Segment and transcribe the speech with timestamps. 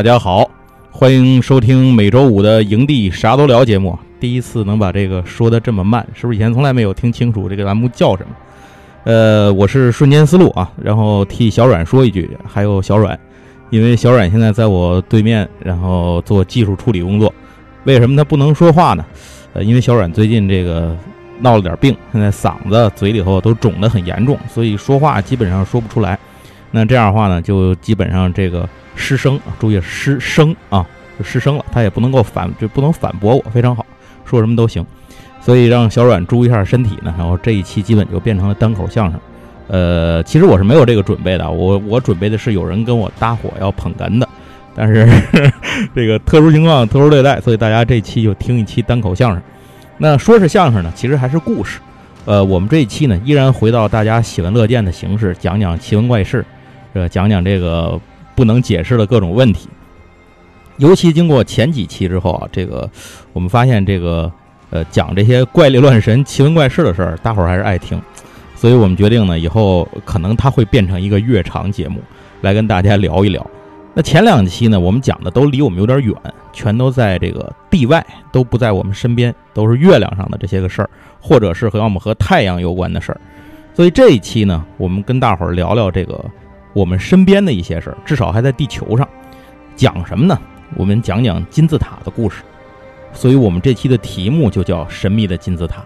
[0.00, 0.50] 大家好，
[0.90, 3.98] 欢迎收听每周五的营地啥都聊节目。
[4.18, 8.34] 第一次能把这个说的这么慢，是不是以前从来没有听清楚这个栏目叫什么？
[9.04, 13.20] 呃，我是瞬间思路啊，然后替小阮说一句，还有小阮，
[13.68, 17.30] 因为小阮现在在我对面，然后做技术处理工作。
[17.84, 19.04] 为什么他不能说话呢？
[19.52, 20.96] 呃，因为小阮最近这个
[21.40, 26.18] 闹了点病，现在嗓子、嘴里头都肿得很严重，所以说话基本上说不出来。
[26.70, 28.66] 那这样的话呢，就基本上这个
[29.00, 30.86] 失声，注意失声啊，
[31.18, 31.64] 就失声了。
[31.72, 33.84] 他也不能够反，就不能反驳我，非常好，
[34.24, 34.86] 说什么都行。
[35.40, 39.18] 所以让小阮注意一下身体呢，然后这一期基本就变成了单口相声。
[39.68, 44.28] 呃，其实我是没有这个准备的，我我准备的是有人跟我搭伙要捧哏的，
[44.74, 45.08] 但是
[45.94, 49.42] 这个特殊情况特殊对待，所以大家这期就听一期单口相声。
[49.96, 51.80] 那说是相声呢，其实还是故事。
[52.26, 56.44] 呃，我们这一期呢，依然回到大家喜闻乐见的形式，讲讲奇闻怪事，
[56.92, 57.98] 呃，讲讲这个
[58.40, 59.68] 不能解释的各种问题。
[60.78, 62.88] 尤其经过前几期之后啊，这个
[63.34, 64.32] 我们发现这个。
[64.72, 68.00] 呃，讲这些怪力乱神、奇闻怪事的事儿，大伙儿还是爱听，
[68.54, 72.00] 所以我们决定呢，以后可能它会变成一个月长节目，
[72.40, 73.44] 来跟大家聊一聊。
[73.94, 76.14] 那前两期呢，我们讲的都离我们有点远，
[76.52, 83.20] 全都在这个地外，都不在我们身边，都是月亮上的这些个事儿，或者是和我们和太阳有关的事儿。
[83.74, 86.24] 所以这一期呢，我们跟大伙儿聊聊这个
[86.72, 89.08] 我们身边的一些事儿，至少还在地球上。
[89.76, 90.38] 讲什么呢？
[90.76, 92.42] 我们讲讲金字塔的故事。
[93.12, 95.80] 所以我们这期的题目就叫《神秘的金字塔》。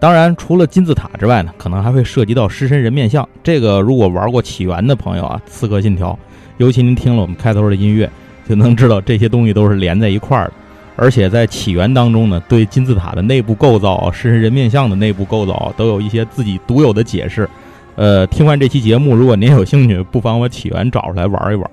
[0.00, 3.28] 当然，除了金字塔之外呢，可能还会涉及到狮身人面像。
[3.42, 6.12] 这个如果玩过起源的朋友啊，《刺客信条》，
[6.56, 8.10] 尤其您听了我们开头的音乐，
[8.48, 10.52] 就能知道这些东西都是连在一块儿的。
[10.96, 17.48] 而且在起源当中呢，对金字塔的内部构造、狮身人面像的内部构造都有一些自己独有的解释。
[17.98, 21.68] 呃，听完这期节目，如果您有兴趣，不妨把起源找出来玩一玩。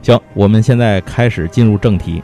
[0.00, 2.22] 行，我们现在开始进入正题。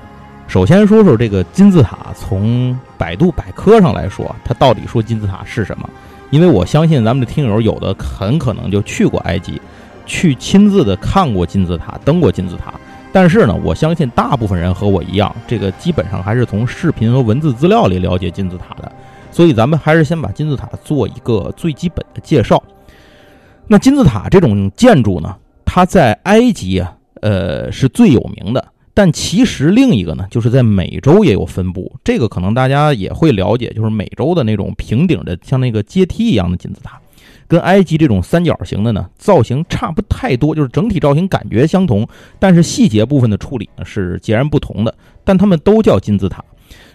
[0.48, 5.86] 首先说说这个金字塔，从百度百科上来说，它到底说金字塔是什么？
[6.30, 9.60] 因为我相信咱们的听友有的很可能就去过埃及，
[10.06, 12.72] 去亲自的看过金字塔，登过金字塔。
[13.12, 18.91] 但是呢，我相信大部分人和我一样，这个基本上还是从视频和文字资料里了解金字塔的。
[19.30, 22.62] 所以咱们还是先把金字塔做一个最基本的介绍。
[23.69, 28.65] 那金字塔这种建筑呢，它在埃及啊，呃，是最有名的。
[28.94, 36.99] 但其实另一个呢，就是在美洲也有分布，这个可能大家也会了解，就是美洲的那种平顶的，像那个阶梯一样的金字塔，
[37.47, 44.94] 跟埃及这种三角形的呢，造型差不太多，就是整体造型感觉相同，但是细节部分的处理呢是截然不同的。
[45.25, 46.43] 但它们都叫金字塔。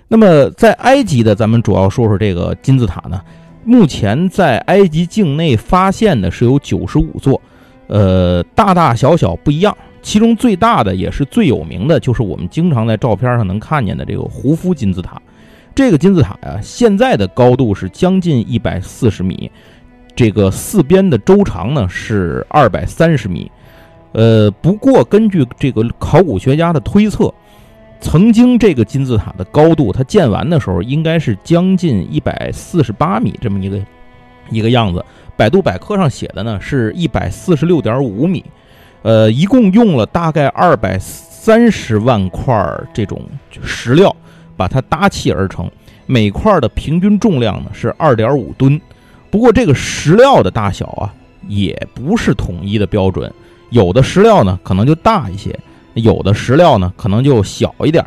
[0.07, 3.21] 那么在埃及的，咱们主要说说这个金字塔呢，
[3.63, 7.39] 目前在埃及境内发现的是有九十五座，
[7.87, 9.75] 呃，大大小小不一样。
[10.01, 15.21] 其中最大的也是最有名的，就是我们经常在照片上能看见的这个胡夫金字塔。
[15.75, 19.51] 这个金字塔呀，现在的高度是将近一百四十米，
[20.15, 23.49] 这个四边的周长呢是二百三十米。
[24.13, 27.33] 呃，不过根据这个考古学家的推测，
[28.01, 33.79] 曾经这个金字塔的高度，它建完的时候应该是将近一百四十八米这么一个
[34.49, 35.05] 一个样子。
[35.37, 38.43] 百度百科上写的呢是一百四十六点五米。
[39.03, 42.53] 呃，一共用了大概二百三十万块
[42.93, 43.21] 这种
[43.63, 44.15] 石料，
[44.57, 45.69] 把它搭砌而成。
[46.05, 48.79] 每块的平均重量呢是二点五吨。
[49.29, 51.13] 不过这个石料的大小啊，
[51.47, 53.31] 也不是统一的标准。
[53.69, 55.57] 有的石料呢可能就大一些，
[55.93, 58.05] 有的石料呢可能就小一点。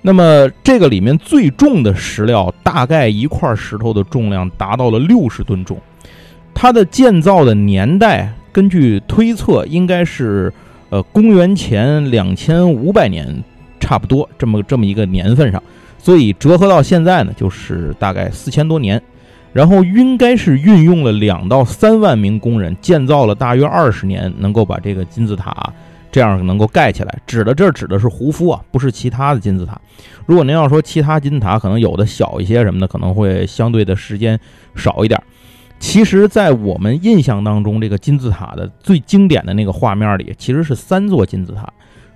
[0.00, 5.78] 那么这个里面最重的石料，大概一块石头的重量达到了六十吨重。
[6.54, 8.32] 它的建造的年代。
[8.54, 10.52] 根据推测，应该是，
[10.90, 13.42] 呃，公元前两千五百年，
[13.80, 15.62] 差不多这么这么一个年份上，
[15.96, 19.00] 所以折合到现在呢，就是大概四千多年。
[19.54, 25.72] 然后应该是运用了两到三万名工人建造了大约二十年，能够把这个金字塔
[26.12, 27.18] 这样能够盖起来。
[27.26, 29.80] 指的这指的是胡夫啊，不是其他的金字塔。
[30.26, 34.38] 如果您要说其他金字塔，可能有的小一些什么的，可能会相对的时间
[34.76, 35.20] 少一点。
[35.80, 41.68] 其实，在我们印象当中，这个金字塔的最经典的那个画面里，其实是三座金字塔，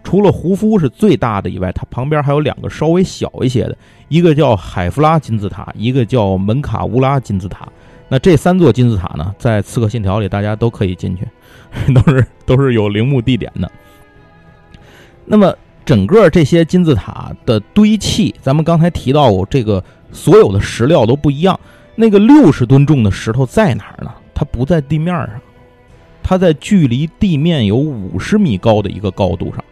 [0.04, 3.76] 除了胡夫是最大的以外，它旁边还有两个稍微小一些的，
[4.06, 7.66] 一个叫海夫拉金字塔，一个叫门卡乌拉金字塔。
[8.08, 11.26] 那这三座金字塔呢，在《刺客信条》里大家都可以进去，
[11.92, 13.68] 都是都是有陵墓地点的。
[15.26, 19.82] 那么，整个这些金字塔的堆砌，咱们刚才提到过，这个
[20.12, 21.58] 所有的石料都不一样。
[21.96, 24.10] 那个六十吨重的石头在哪儿呢？
[24.32, 25.30] 它不在地面上，
[26.22, 29.64] 它在距离地面有五十米高的一个高度上。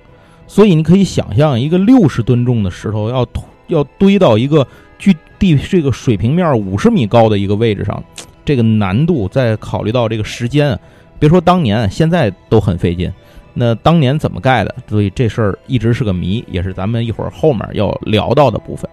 [0.47, 3.27] 所以你可以想象，一个六十吨重的石头要
[3.69, 4.67] 要堆到一个
[4.99, 8.03] 距地这个水平面五十米高的一个位置上，
[8.45, 10.79] 这个难度再考虑到这个时间，
[11.19, 13.13] 别说当年，现在都很费劲。
[13.55, 14.75] 那当年怎么盖的？
[14.89, 18.91] 所以这事儿一直是个谜，也是咱们一会儿后面要聊到的部分。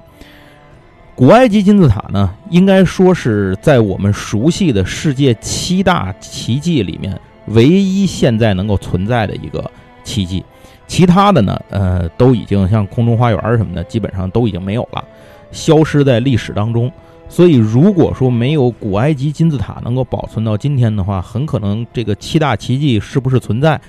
[1.15, 9.69] 古埃及金字塔呢，应该说是在我们熟悉的世界七大奇迹里面，唯一现在能够存在的一个
[10.03, 10.43] 奇迹。
[10.87, 15.03] 其他的呢，呃，都已经像空中花园什么的，基本上都已经没有了，
[15.51, 16.91] 消失在历史当中。
[17.29, 23.79] 所以，如果说没有古埃及金字塔能够保存到今天的话，很可能这个七大奇迹是不是存在，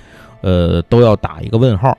[0.43, 1.97] 呃，都要打一个问号。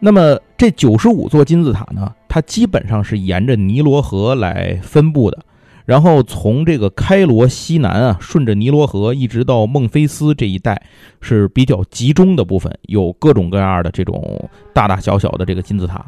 [0.00, 5.38] 那么，这九十五座金字塔呢，它基本上是沿着尼罗河来分布的。
[5.84, 10.82] 然后从这个开罗西南啊，顺着尼罗河一直到孟菲斯这一带
[11.20, 16.04] 是比较集中的部分，有各种各样的这种大大小小的这个金字塔。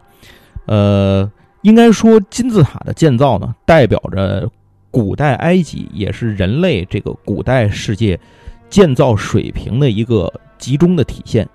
[0.67, 1.31] 呃，
[1.63, 4.49] 应该说金字塔的建造呢，代表着
[4.91, 8.21] 古代埃及也是人类这个古代世界
[8.69, 10.31] 建造水平的一个
[10.61, 11.49] 集中的体现。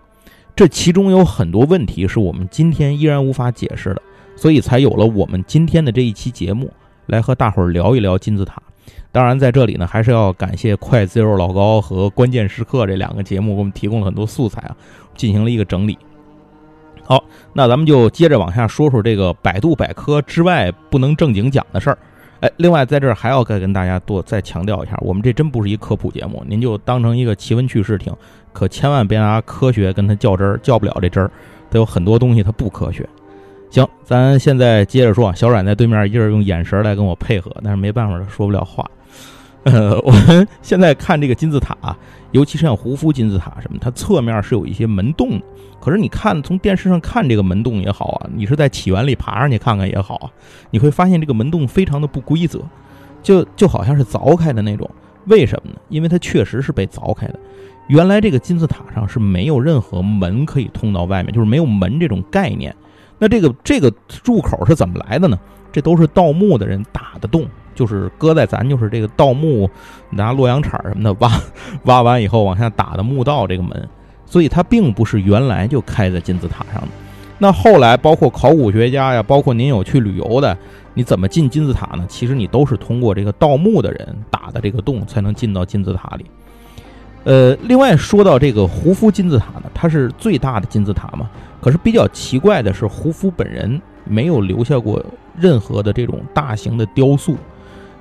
[0.53, 4.01] 这其中有很多问题是我们今天依然无法解释的，
[4.35, 6.69] 所以才有了我们今天的这一期节目。
[7.07, 8.59] 来和大伙儿聊一聊金字塔。
[9.11, 14.75] 当然，在这里呢，还是要感谢快 zero 老高和关键时刻这两个节目给我们提供了很多素材啊，
[15.15, 15.95] 进行了一个整理。
[17.03, 17.23] 好，
[17.53, 21.97] 那咱们就接着往下说说这个百度百科之外不能正经讲的事儿。
[22.41, 28.13] 哎，另外在这儿还要再跟大家多再强调一下，我们这真不是一科普节目，您就当成一个奇闻趣事听，
[28.51, 31.31] 可千万别拿科学跟他较真儿，较不了这真儿。
[31.71, 33.07] 它有很多东西它不科学。
[33.71, 35.33] 行，咱现在接着说。
[35.33, 38.89] 小冉在对面一直用眼神来跟我配合，但是没办法，说不了话。
[39.65, 41.75] 呃， 我们现在看这个金字塔，
[42.31, 45.45] 尤其是像胡夫金字塔什么，它侧面是有一些门洞的。
[45.81, 50.31] 可是你看，从电视上看这个门洞也好啊，你是在起源里爬上去看看也好啊，
[50.71, 52.61] 你会发现这个门洞非常的不规则，
[53.21, 54.89] 就就好像是凿开的那种。
[55.25, 55.77] 为什么呢？
[55.89, 57.39] 因为它确实是被凿开的。
[57.87, 62.75] 原来这个金字塔上是没有任何门可以通到外面，就是没有门这种概念。
[63.17, 63.91] 那这个这个
[64.23, 65.39] 入口是怎么来的呢？
[65.71, 69.69] 这都是盗墓的人打的洞，就是搁在咱就是这个盗墓
[70.09, 71.31] 拿洛阳铲什么的挖
[71.83, 73.87] 挖完以后往下打的墓道这个门，
[74.25, 76.87] 所以它并不是原来就开在金字塔上的。
[77.37, 80.57] 那后来包括考古学家呀，包括您有去旅游的，
[80.93, 82.05] 你怎么进金字塔呢？
[82.07, 86.25] 其实你都是通过这个盗墓的人打的这个洞才能进到金字塔里。
[87.25, 91.29] 呃，另外说到这个胡夫金字塔呢，它是最大的金字塔嘛。
[91.59, 95.03] 可是比较奇怪的是，胡夫本人没有留下过
[95.37, 97.35] 任何的这种大型的雕塑。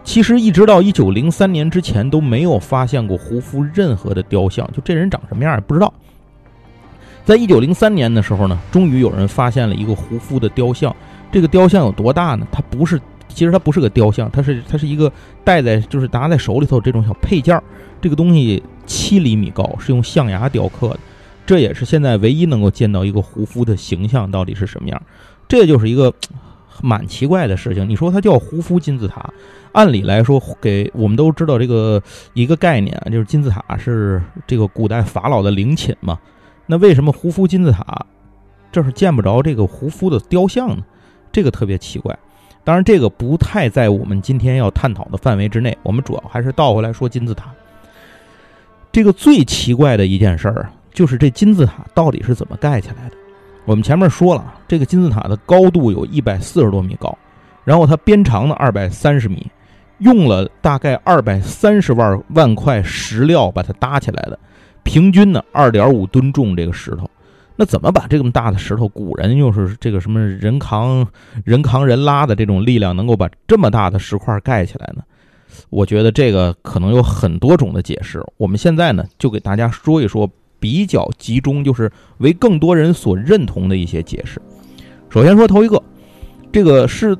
[0.05, 5.93] 其实一直到一九零三年之前都没有发现过胡夫任何的雕像，就这人长什么样也不知道。
[7.25, 10.94] 在一九零三年的时候呢，终于有人发现了一个胡夫的雕像。
[11.32, 12.46] 这个雕像有多大呢？
[12.53, 15.11] 它不是，其实它不是个雕像，它是它是一个
[15.43, 17.65] 戴在就是拿在手里头这种小配件儿。
[18.01, 21.01] 这个东西七厘米高，是用象牙雕刻的。
[21.46, 25.03] 这也是现在唯一能够见到一个胡夫的形象到底是什么样，
[25.49, 26.13] 这就是一个
[26.82, 27.88] 蛮奇怪的事情。
[27.88, 29.32] 你说它叫胡夫金字塔，
[29.72, 32.02] 按理来说，给我们都知道这个
[32.32, 36.19] 一个概念，就是金字塔是这个古代法老的陵寝嘛。
[36.66, 38.06] 那为什么胡夫金字塔
[38.72, 40.84] 这是见不着这个胡夫的雕像呢？
[41.32, 42.19] 这个特别奇怪。
[42.64, 45.76] 当然，这个不太在我们今天要探讨的范围之内。
[45.82, 47.52] 我们主要还是倒回来说金字塔。
[48.90, 50.70] 这个最奇怪的一件事儿。
[50.94, 53.16] 就是这金字塔到底是怎么盖起来的？
[53.67, 57.17] 我们前面说了，这个金字塔的高度有一百四十多米高，
[57.65, 59.51] 然后它边长呢二百三十米，
[59.99, 64.39] 用了大概二百三十万万块石料把它搭起来的，
[64.83, 67.11] 平均呢二点五吨重这个石头。
[67.56, 71.06] 那怎么把这么大的石头，古人又是这个什么人扛
[71.43, 75.03] 人扛人拉的这种力量，能够把这么大的石块盖起来呢？
[75.71, 78.23] 我觉得这个可能有很多种的解释。
[78.37, 80.29] 我们现在呢就给大家说一说。
[80.65, 84.41] 比较集中，就是为更多人所认同的一些解释。
[85.11, 85.83] 首先说头一个，
[86.51, 87.15] 这个是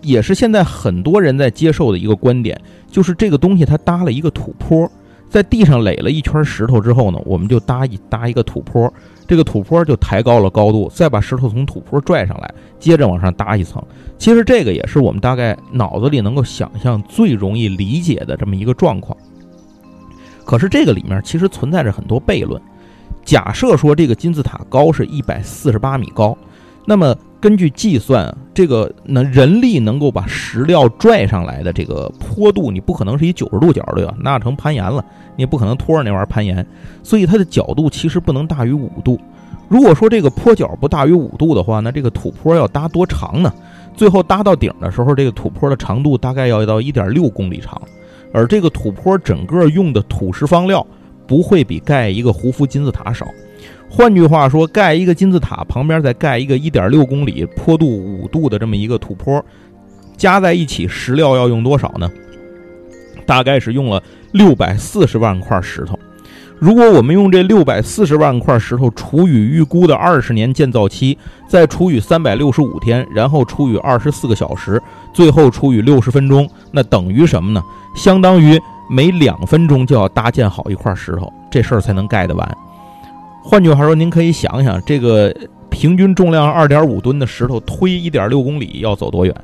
[0.00, 2.58] 也是现在很多人在接受的一个观点，
[2.90, 4.90] 就是这个东西它搭了一个土坡，
[5.28, 8.90] 在地上垒了一圈石头之后呢，我们就搭一搭一个土坡，
[9.28, 13.84] 这个土坡就抬高了高度，再把石头从土坡拽上来，接着往上搭一层。
[14.16, 19.14] 其实这个也是我们大概脑子里能够想象最容易理解的这么一个状况。
[20.44, 22.60] 可是这个里面其实存在着很多悖论。
[23.24, 26.36] 假设说这个金字塔高是一百四十八米高，
[26.84, 34.14] 那么根据计算，这个能人力能够把石料拽上来的这个坡度，你不可能是以九十度角对吧？
[34.20, 35.02] 那成攀岩了，
[35.36, 36.66] 你也不可能拖着那玩意儿攀岩，
[37.02, 39.18] 所以它的角度其实不能大于五度。
[39.68, 43.50] 如果说这个坡角不大于五度的话，那这个土坡要搭多长呢？
[43.96, 47.80] 最后搭到顶的时候，这个土坡的长度大概要到一点六公里长，
[48.34, 50.84] 而这个土坡整个用的土石方料
[51.26, 53.26] 不会比盖一个胡夫金字塔少。
[53.88, 59.42] 换句话说，盖一个金字塔旁边再盖一个一点六公里、坡度五度的这么一个土坡，
[60.16, 62.10] 加在一起石料要用多少呢？
[63.24, 65.96] 大概是用了六百四十万块石头。
[66.60, 71.18] 如果我们用这六百四十万块石头除以预估的二十年建造期，
[71.48, 74.80] 再除以三百六十五天，然后除以二十四个小时，
[75.12, 77.62] 最后除以六十分钟，那等于什么呢？
[77.94, 78.58] 相当于
[78.88, 82.56] 每两分钟就要搭建好一块石头，这事儿才能盖得完。
[83.42, 85.34] 换句话说，您可以想想，这个
[85.68, 89.34] 平均重量二点五吨的石头推一点六公里要走多远？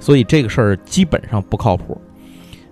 [0.00, 1.96] 所以这个事儿基本上不靠谱。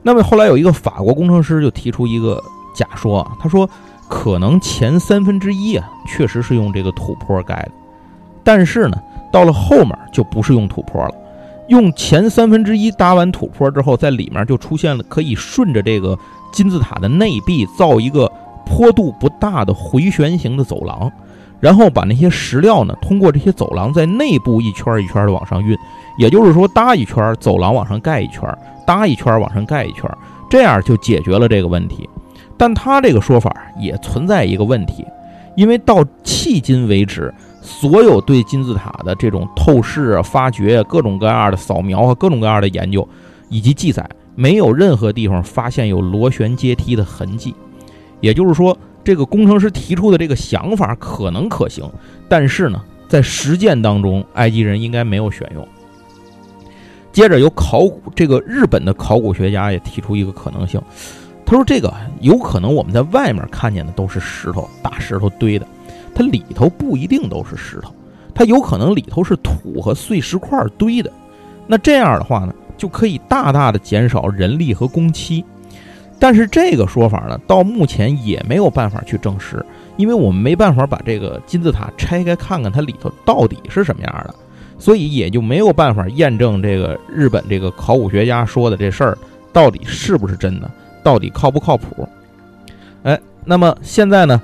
[0.02, 2.42] 那么后来有一个法国工程师就提出一个。
[2.74, 3.68] 假说啊，他说
[4.08, 7.72] 可能前三分之一啊，确实是用这个土坡盖的，
[8.44, 8.96] 但是呢，
[9.32, 11.14] 到了后面就不是用土坡了，
[11.68, 16.18] 用前三分之一搭完土坡之后，在里面就出现了可以顺着这个
[16.52, 18.30] 金字塔的内壁造一个
[18.66, 21.10] 坡度不大的回旋型的走廊，
[21.60, 25.76] 然后把那些石料呢，通过这些走廊在内部一圈一圈的往上运，
[26.18, 28.42] 也就是说搭一圈走廊往上盖一圈，
[28.86, 30.04] 搭一圈往上盖一圈，
[30.50, 32.08] 这样就解决了这个问题。
[32.58, 35.04] 但他这个说法也存在一个问题，
[35.56, 43.06] 因为到迄今为止，所有对金字塔的这种透视啊、发掘、各种各样的扫描和各种各样的研究
[43.48, 47.54] 以及记载，没有任何地方发现有螺旋阶梯的痕迹。
[48.20, 51.84] 也就是说，这个工程师提出的这个想法可能可行，
[52.28, 55.66] 但是呢，在实践当中，埃及人应该没有选用。
[57.12, 60.80] 接着，有考古这个日本的考古学家也提出一个可能性。
[61.52, 61.92] 他说：“这个
[62.22, 65.66] 有可能我们在外面看见的都是石头，大石头堆的，
[66.14, 67.94] 它里头不一定都是石头，
[68.34, 71.12] 它有可能里头是土和碎石块堆的。
[71.66, 75.44] 那这样的话呢，就可以大大的减少人力和工期。
[76.18, 79.62] 但是这个说法呢，到目前也没有办法去证实，
[79.98, 84.34] 因为我们没办法把这个金字塔拆开看看它里头到底是什么样的，
[84.78, 89.18] 所以也就没有办法验证这个日本这个考古学家说的这事儿
[89.52, 90.70] 到底是不是真的。”
[91.02, 92.08] 到底靠不靠谱？
[93.02, 94.40] 哎，那么现在呢，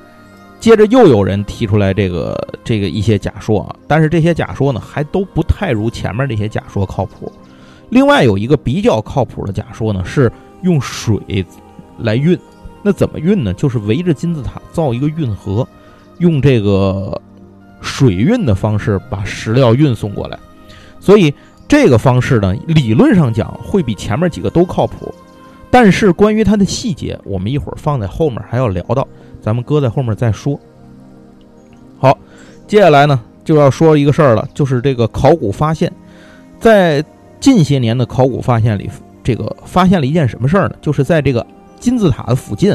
[0.59, 7.31] 接着又有人提出来这个这个一些假说啊，但是这些假说呢，还都不太如前面这些假说靠谱。
[7.91, 10.31] 另外有一个比较靠谱的假说呢，是
[10.63, 11.47] 用水
[11.99, 12.39] 来运。
[12.83, 13.53] 那怎么运呢？
[13.55, 15.67] 就是围着金字塔造一个运河，
[16.19, 17.21] 用这个
[17.81, 20.39] 水运的方式把石料运送过来。
[21.01, 21.33] 所以
[21.67, 25.15] 这个方式呢，理论上讲会比前面几个都靠谱。
[25.71, 29.07] 但是关于它的细节，我们一会儿放在后面还要聊到，
[29.41, 30.59] 咱们搁在后面再说。
[31.99, 32.17] 好，
[32.67, 35.93] 接下来呢就要说一个事儿了，就是这个考古发现，
[36.59, 37.05] 在
[37.39, 38.89] 近些年的考古发现里，
[39.23, 40.77] 这个发现了一件什么事儿呢？
[40.81, 41.47] 就是在这个
[41.79, 42.75] 金字塔的附近，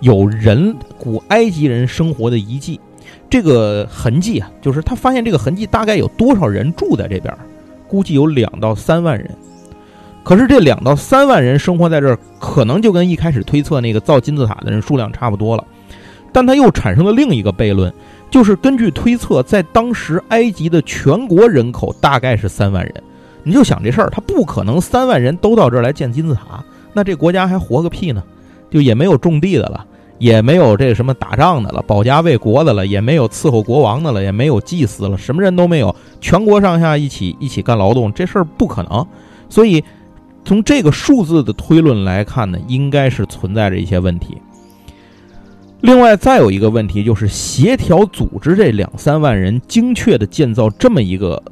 [0.00, 2.78] 有人古埃及人生活的遗迹，
[3.30, 7.34] 这个痕迹啊，就是他发现这个痕迹大概有多少人住在这边，
[7.88, 9.30] 估计有两到三万人。
[10.26, 15.64] 可是这两到三万人生活在这儿，可能就跟一开始推测那个造金字塔的人数量差不多了。
[16.32, 17.94] 但他又产生了另一个悖论，
[18.28, 22.92] 就是根据推测，在当时埃及的全国人口大概是三万人。
[23.44, 26.60] 你就想这事儿，他不可能三万人都到这儿来建金字塔，
[26.92, 28.20] 那这国家还活个屁呢？
[28.68, 29.86] 就也没有种地的了，
[30.18, 39.06] 也没有这什么打仗的了，保家卫国的了，也没有伺候国王的了，也没有祭司了，什么人都没有，全国上下一起一起干劳动，这事儿不可能。
[39.48, 39.84] 所以。
[40.46, 44.38] 从这个数字的推论来看呢，应该是存在着一些问题。
[45.80, 51.42] 另外，再有一个问题就是协调组织这两三万人，精确的建造这么一个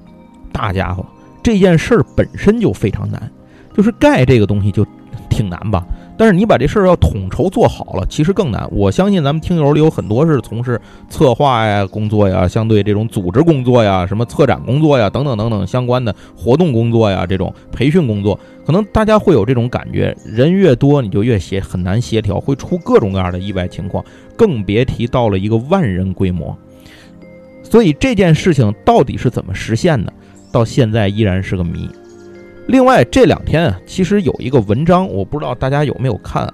[0.52, 1.04] 大家伙，
[1.42, 3.28] 这件事儿本身就非常难，
[3.76, 4.86] 就是盖这个东西就
[5.28, 5.84] 挺难吧。
[6.16, 8.68] 但是你把这事儿要统筹做好了，其实更难。
[8.70, 24.04] 我相信咱们听友里有很多是从事策划呀工作呀，相对这种组织工作呀，什么策展工作呀，等等等等相关的活动工作呀，这种培训工作，可能大家会有这种感觉：人越多，你就越协很难协调，会出各种各样的意外情况，
[24.36, 26.56] 更别提到了一个万人规模。
[27.62, 30.12] 所以这件事情到底是怎么实现的，
[30.52, 31.90] 到现在依然是个谜。
[32.66, 36.52] 另外这两天啊，其实有一个文章，我不知道大家有没有看？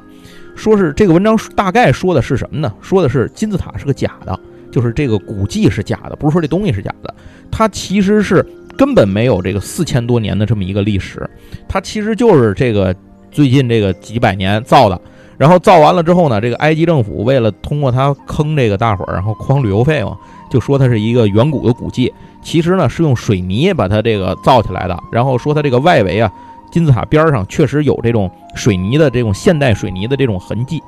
[0.57, 2.73] 说是这个文章大概说的是什么呢？
[2.81, 4.39] 说的是金字塔是个假的，
[4.71, 7.15] 就是这个古迹是假的，不是说这东西是假的，
[7.51, 8.45] 它其实是
[8.77, 11.29] 根本没有这个四千多年的这么一个历史，
[11.69, 12.95] 它其实就是这个
[13.31, 15.01] 最近这个几百年造的。
[15.39, 20.15] 然后造完了之后呢，这个埃及政府为了通过它坑这个大伙儿，然后诓旅游费嘛，
[20.51, 24.99] 就说它是一个远古的古迹，其实呢是用水泥把它这个造起来的。
[25.11, 26.31] 然后说它这个外围啊，
[26.71, 30.83] 金字塔边上确实有这种水泥的这种现代水泥的这种痕迹。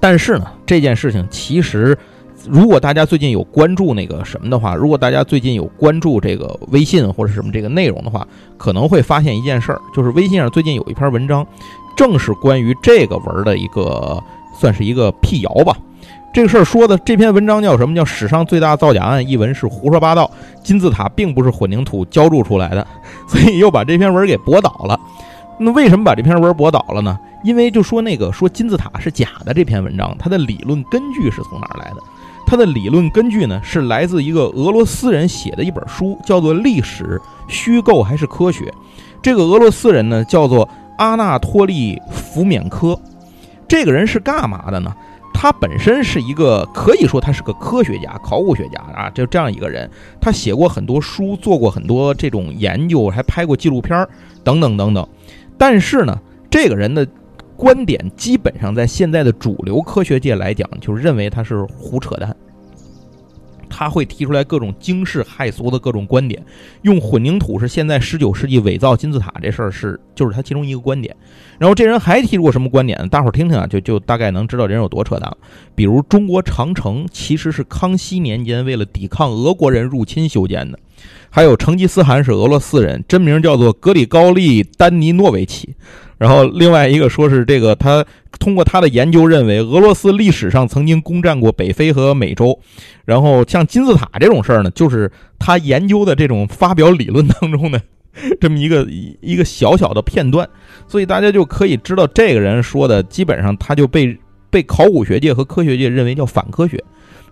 [0.00, 1.98] 但是呢，这件事情其实，
[2.48, 8.24] 如果大家最近有关注那个什么的话，如果大家最近有关注这个微信或者什么这个内容的话，
[8.56, 11.44] 可能会发现一件事儿，就是微信上最近有一篇文章，
[11.96, 14.22] 正是关于这个文的一个，
[14.56, 15.76] 算是一个辟谣吧。
[16.32, 17.94] 这个事儿说的这篇文章叫什么？
[17.94, 20.30] 叫史上最大造假案，一文是胡说八道，
[20.62, 22.86] 金字塔并不是混凝土浇筑出来的，
[23.26, 24.98] 所以又把这篇文给驳倒了。
[25.58, 27.18] 那为什么把这篇文驳倒了呢？
[27.42, 31.96] 因为就说那个说金字塔是假的这篇文章，它的理论根据是从哪儿来的？
[32.46, 38.64] 它的理论根据呢是来自一个俄罗斯人写的一本书，叫做《历史虚构还是科学》。
[39.20, 42.98] 这个俄罗斯人呢叫做阿纳托利福缅科，
[43.66, 44.94] 这个人是干嘛的呢？
[45.40, 49.88] 他本身是一个可以说他是个科学家、考古学家啊，就这样一个人。
[50.20, 54.04] 他写过很多书，做过很多这种研究，还拍过纪录片
[54.42, 55.08] 等等等等。
[55.56, 56.18] 但是呢，
[56.50, 57.06] 这个人的。
[57.56, 62.36] 观点基本上在现在的主流科学界来讲，就认为他是胡扯淡。
[63.68, 66.44] 他会提出来各种惊世骇俗的各种观点，
[66.82, 71.14] 用混凝土是现在十九世纪伪造金字塔这事儿是就是他其中一个观点。
[71.58, 73.08] 然后这人还提出过什么观点呢？
[73.08, 75.36] 大伙儿听听啊，就就大概能知道这人有多扯淡了。
[75.74, 80.78] 比如中国长城其实是康熙年间为了抵抗俄国人入侵修建的，
[81.30, 85.74] 还有成吉思汗是俄罗斯人，真名叫做格里高利丹尼诺维奇。
[86.16, 88.04] 然后另外一个说是这个，他
[88.40, 92.58] 通过他的研究认为，俄罗斯历史上曾经攻占过北非和美洲。
[93.04, 97.80] 然后像金字塔这种事儿呢，就是他研究的这种发表理论当中的
[98.40, 98.84] 这么一个
[99.20, 100.48] 一个小小的片段。
[100.88, 104.18] 所以大家就可以知道，这个人说的基本上他就被
[104.50, 106.82] 被考古学界和科学界认为叫反科学。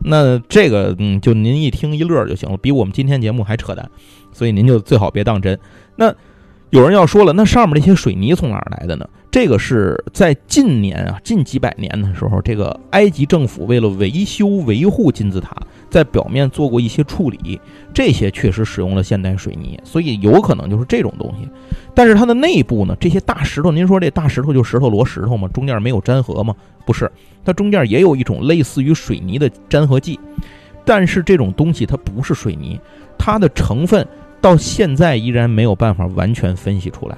[0.01, 3.91] 那这个嗯，就您一听一乐就行了，比我们今天节目还扯淡。
[4.33, 5.59] 所以您就最好别当真。
[5.97, 6.15] 那。
[6.71, 9.09] 有人要说了，那上面那些水泥从哪儿来的呢？
[9.31, 15.57] 这个是在近年啊，近几百年的时候，这个埃及政府为了维修维护金字塔，
[15.89, 17.61] 在表面做过一些处理，
[17.95, 21.49] 这些确实使用了现代水泥，所以有可能就是这种东西。
[21.95, 25.49] 但是它的内部呢，这些大石头，您说这大石头就石头摞石头吗？
[25.49, 26.55] 中间没有粘合吗？
[26.85, 27.11] 不是，
[27.45, 30.19] 它中间也有一种类似于水泥的粘合剂，
[30.85, 32.79] 但是这种东西它不是水泥，
[33.19, 34.07] 它的成分。
[34.39, 37.17] 到现在依然没有办法完全分析出来，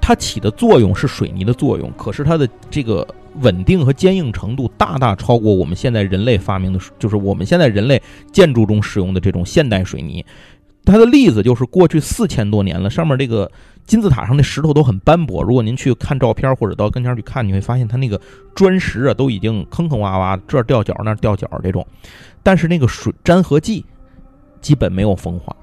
[0.00, 3.04] 它起的作用是水泥的作用，可是它的这个
[3.40, 8.00] 稳定和坚硬程度大大超过我们现在人类发明的，就是我们现在人类
[8.32, 10.24] 建筑中使用的这种现代水泥。
[10.84, 13.50] 它的例子就是过去四千多年了，上面这个
[13.86, 15.40] 金字塔上的石头都很斑驳。
[15.42, 18.20] 如果您去看照片或者到跟前去看，你会发现它那个
[18.54, 21.86] 砖石啊都已经坑坑洼洼，这儿掉角那儿掉角这种。
[22.42, 23.84] 但是那个水粘合剂
[24.60, 25.54] 基本没有风化。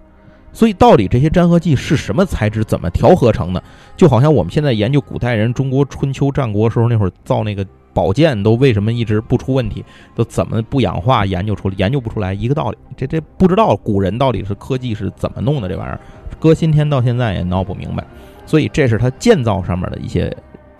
[0.51, 2.63] 所以，到底这些粘合剂是什么材质？
[2.63, 3.63] 怎么调合成的？
[3.95, 9.85] 就好像我们现在研究古代人中国春秋战国时候那会儿造那个宝剑，都为什么一直不出问题？
[10.15, 11.25] 都怎么不氧化？
[11.25, 12.77] 研究出来研究不出来一个道理。
[12.97, 15.99] 这这不知道古人到底是科技是怎么弄的这玩意儿，
[16.39, 18.03] 搁今天到现在也闹不明白。
[18.45, 20.35] 所以，这是他建造上面的一些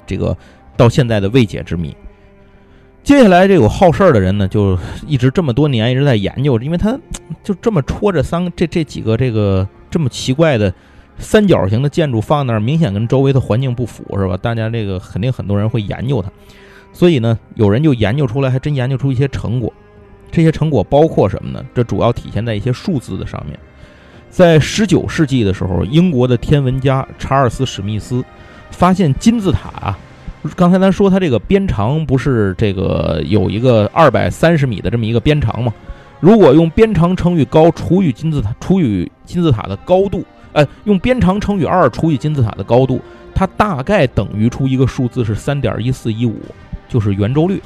[0.06, 0.36] 这个
[0.76, 1.96] 到现在的未解之谜。
[3.02, 6.96] 接下来这有好事儿的人呢，就一直这么多年一直在研究，因为他
[7.44, 10.72] 就这么戳着三这这几个这个这么奇怪的
[11.18, 14.38] 三角形的建筑放那儿，明显跟周围的环境不符，是吧？
[14.38, 16.30] 大家这个肯定很多人会研究它，
[16.94, 19.74] 所以呢，有人就研究出来，还真研究出一些成果。
[20.30, 21.66] 这些成果包括什么呢？
[21.74, 23.58] 这主要体现在一些数字的上面。
[24.30, 28.24] 在十九世纪的时候，英国的天文家查尔斯史密斯
[28.70, 29.98] 发现金字塔啊。
[30.56, 35.74] 刚才咱说它这个边长不是这个有一个二百三十米的这么一个边长吗？
[36.22, 40.24] 如果用边长乘以高除以金字塔除以金字塔的高度，
[40.54, 43.02] 哎，用边长乘以二除以金字塔的高度，
[43.36, 46.40] 它大概等于出一个数字是三点一四一五，
[46.88, 47.62] 就是圆周率。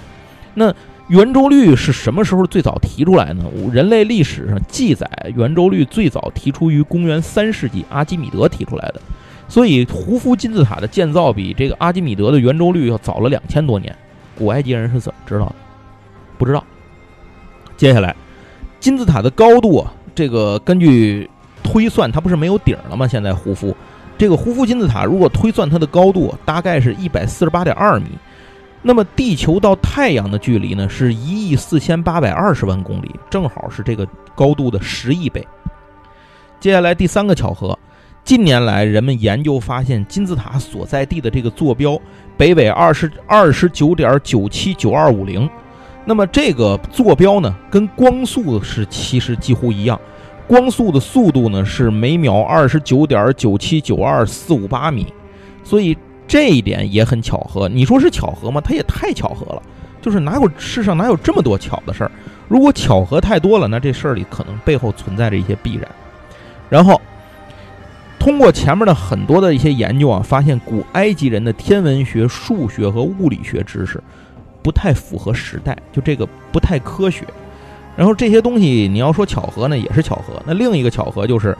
[0.55, 0.73] 那
[1.09, 3.43] 圆周率是什么时候最早提出来呢？
[3.71, 9.01] 人类历史上记载，圆周率最早提出于公元三世纪，阿基米德提出来的。
[9.53, 13.95] 所以，胡夫金字塔的建造比这个阿基米德的圆周率要早了两千多年。
[14.35, 15.55] 古埃及人是怎么知道的？
[16.39, 16.63] 不知道。
[17.77, 18.15] 接下来，
[18.79, 21.29] 金字塔的高度啊，这个根据
[21.61, 23.07] 推算，它不是没有顶了吗？
[23.07, 23.77] 现在胡夫
[24.17, 28.07] 这个胡夫金字塔，如果推算它的高度，大概是一百四十八点二米。
[28.81, 35.47] 那么，地球到太阳的距离呢，是一亿四千八百二十万公里，正好是这个高度的十亿倍。
[36.59, 37.77] 接下来第三个巧合。
[38.23, 41.99] 近年来，人们研究发现，金字塔所在地的这个坐标
[42.37, 45.49] 北纬二十二十九点九七九二五零，
[46.05, 49.99] 那么这个坐标呢，跟光速是其实几乎一样。
[50.47, 55.05] 光速的速度呢是每秒二十九点九七九二四五八米，
[55.61, 57.67] 所以这一点也很巧合。
[57.67, 58.61] 你说是巧合吗？
[58.61, 59.61] 它也太巧合了。
[60.01, 62.11] 就是哪有世上哪有这么多巧的事儿？
[62.47, 65.87] 如果巧合太多了，那这事儿里可能背后存在着一些必然。
[66.69, 66.99] 然后
[68.23, 74.01] 通过前面的很多的一些研究啊，发现古埃及人的天文学、数学和物理学知识
[74.61, 77.25] 不太符合时代，就这个不太科学。
[77.97, 80.41] 然后这些东西你要说巧合呢，也是巧合。
[80.47, 81.53] 那另一个巧合就是，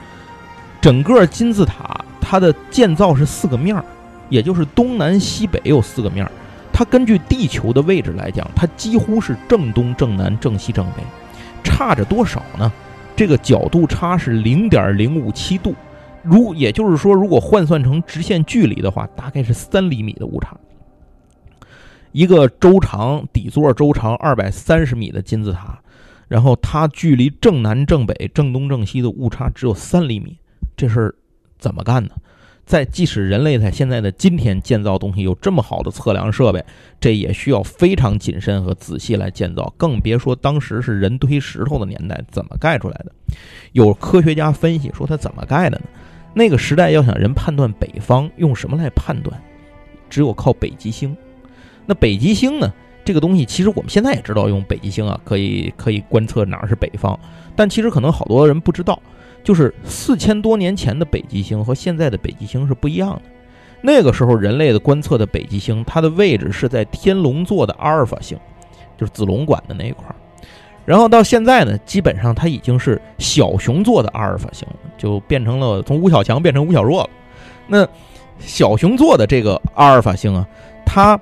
[0.80, 3.84] 整个金字塔它的建造是四个面儿，
[4.30, 6.32] 也就是东南西北有四个面儿。
[6.72, 11.02] 它根据地球的位置来讲，它几乎是正东、正南、正西、正北，
[11.62, 12.72] 差着多少呢？
[13.14, 15.74] 这个角度差是零点零五七度，
[16.24, 20.58] 如也就是说，如果换算成直线距离的话，大概是三厘米的误差。
[22.12, 25.78] 一个周长底座周长二百三十米的金字塔。
[26.26, 30.38] 然后它距离正南、正北、正东、正西的误差只有三厘米，
[30.74, 31.14] 这事儿
[31.58, 32.10] 怎么干呢？
[32.64, 36.64] 在即使人类在现在的今天建造东西有这么好的测量设备，
[36.98, 43.12] 这也需要非常谨慎和仔细来建造，更别说当时是人推石头的年代，怎么盖出来的？
[43.72, 45.84] 有科学家分析说它怎么盖的呢？
[46.34, 49.40] 那个时代要想人判断北方，用什么来判断？
[50.10, 51.16] 只有靠北极星。
[51.86, 52.72] 那北极星呢？
[53.04, 57.18] 这个东西其实我们现在也知道，用北极星啊，可以 可以观测哪儿是北方。
[57.54, 58.98] 但其实可能好多人不知道，
[59.42, 63.22] 就是四千多年前的北极星和现在的北极星是不一样的。
[63.82, 68.38] 那个时候人类的观测的北极星，它的位置是在天龙座的阿尔法星，
[68.96, 70.16] 就是子龙管的那一块儿。
[70.84, 74.66] 然后到现在呢，基本上它已经是小熊座的阿尔法星，
[74.98, 77.10] 就变成了从吴小强变成吴小弱了。
[77.66, 77.88] 那
[78.38, 80.46] 小熊座的这个阿尔法星啊，
[80.84, 81.20] 它。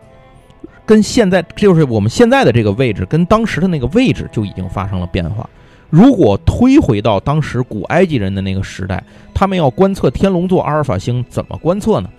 [0.84, 5.48] 跟现在就是我们现在的这个位置，跟当时的那个位置就已经发生了变化。
[5.88, 12.10] 如果推回到当时古埃及人的那个时代，他们要观测天龙座阿尔法星，怎么观测呢？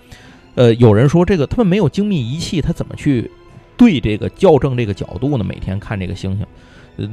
[0.54, 3.30] 呃，有人说这个他们没有精密仪器，他怎么去
[3.76, 5.44] 对这个校正这个角度呢？
[5.44, 6.46] 每天看这个星星，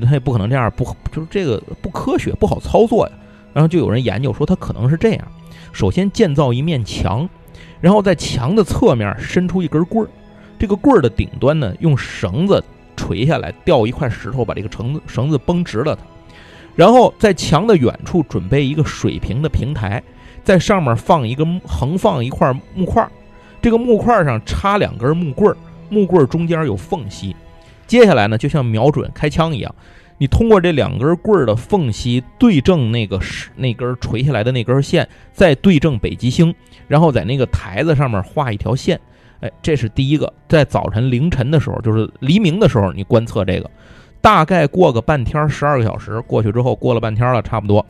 [0.06, 3.14] 他也不可能这样，不就是这个不科学，不好操作呀。
[3.54, 5.28] 然后就有人研究说，他可能是这样：
[5.72, 7.28] 首先建造一面墙，
[7.82, 10.10] 然后在墙的侧面伸出一根棍儿。
[10.58, 12.64] 这个棍儿的顶端呢，用绳子
[12.96, 16.02] 垂下来，吊一块石头，把这个绳子绳子绷直了它，
[16.76, 20.02] 然后在墙的远处准备一个水平的平台，
[20.44, 23.06] 在上面放一个横放一块木块，
[23.62, 25.58] 这个木块上插两根木棍儿，
[25.90, 27.36] 木棍儿中间有缝隙。
[27.92, 29.76] 接下来呢，就像瞄准开枪一样，
[30.18, 33.20] 你通过这两根棍儿的缝隙对正那个
[33.58, 36.56] 那根垂下来的那根线，再对正北极星，
[36.88, 38.98] 然后在那个台子上面画一条线。
[39.42, 43.70] 哎，这是第一个，在早晨凌晨的时候，就是黎明的时候，你观测这个，
[44.22, 47.86] 大概过个半天，十二个小时过去之后，过了半天了，差不多，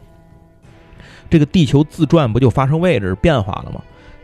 [1.29, 3.79] 这个地球自转不就发生位置变化了吗？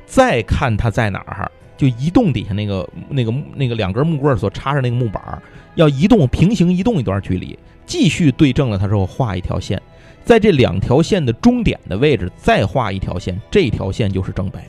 [0.08, 5.42] 再看它在哪儿，就移动底下那个那个那个两根木棍所插着那个木板，
[5.76, 9.82] 要移动平行移动一段距离，继续对正了它之后画一条线，
[10.26, 14.60] 在这两条线的终点的位置再画一条线，这条线就是正北。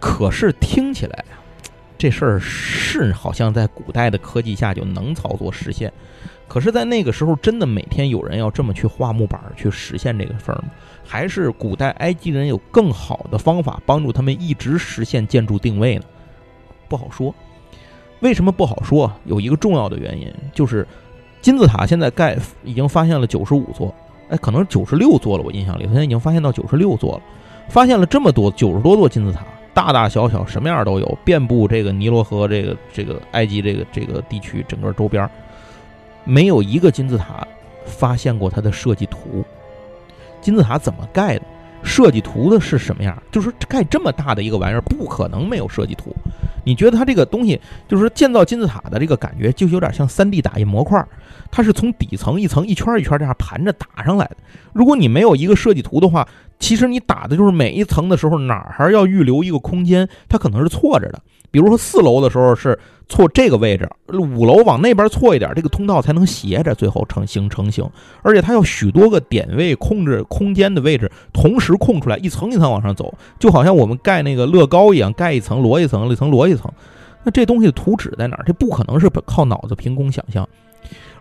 [0.00, 1.38] 可是听起来啊，
[1.96, 5.92] 这事儿是好像在古代的科技下就能操作实现。
[6.48, 10.70] 可是，在那个时候，真的每天有人要这么去画木板去实现这个事儿吗？
[11.06, 16.04] 还是古代埃及人有更好的方法帮助他们一直实现建筑定位呢？
[16.88, 17.34] 不好说。
[18.20, 19.10] 为什么不好说？
[19.24, 20.86] 有一个重要的原因，就是
[21.40, 23.94] 金字塔现在盖已经发现了九十五座，
[24.28, 25.44] 哎，可能九十六座了。
[25.44, 27.22] 我印象里，现在已经发现到九十六座了。
[27.68, 29.44] 发现了这么多九十多座金字塔。
[29.74, 35.28] 大大小小什么样都有，遍布这个尼罗河这个这个埃及这个这个地区整个周边，
[36.24, 37.46] 没有一个金字塔
[37.84, 39.44] 发现过它的设计图。
[40.46, 41.42] 金字塔怎么盖的？
[41.82, 43.20] 设计图的是什么样？
[43.32, 46.14] 就是盖这么大的一个玩意儿，不可能没有设计图。
[46.64, 51.04] 你觉得它这个东西，就是建造金字塔的这个感觉，就有点像 3D 打印模块，
[51.50, 54.36] 它是从底层一层一圈一圈这样盘着打上来的。
[54.72, 56.28] 如果你没有一个设计图的话，
[56.60, 61.20] 其实你打的就是每一层的时候哪儿还要预留一个空间，它可能是错着的。
[61.50, 67.88] 比如说四楼的时候是错这个位置，五楼往那边错一点，这个通道才能斜着，最后成形成型。
[68.22, 76.70] 而且它要许多个点位控制空间的位置，同时空出来，一层一层往上走，就好像我们盖那个乐高一样，盖一层摞一层，一层摞一层。
[77.22, 78.44] 那这东西的图纸在哪儿？
[78.44, 80.48] 这不可能是靠脑子凭空想象。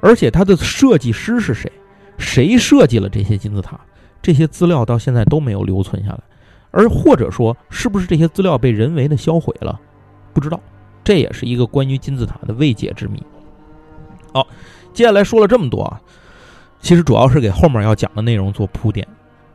[0.01, 1.71] 而且它的设计师是谁？
[2.17, 3.79] 谁设计了这些金字塔？
[4.21, 6.19] 这些资料到现在都没有留存下来，
[6.71, 9.79] 而或者说，是不是这些资料被人为的销毁了？
[10.33, 10.59] 不知道，
[11.05, 13.23] 这也是一个关于金字塔的未解之谜。
[14.33, 14.45] 好，
[14.93, 16.01] 接下来说了这么多啊，
[16.81, 19.07] 其实主要是给后面要讲的内容做铺垫。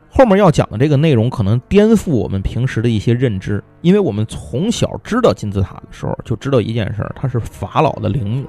[0.09, 8.45] 后面要讲的这个内容可能颠覆我们平时的一些认知，因为我们从小知道金字塔的时候就知道一件事儿，它是法老的陵墓。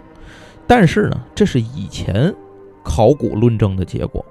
[0.66, 2.34] 但是呢，这是以前
[2.82, 4.24] 考古论证的结果。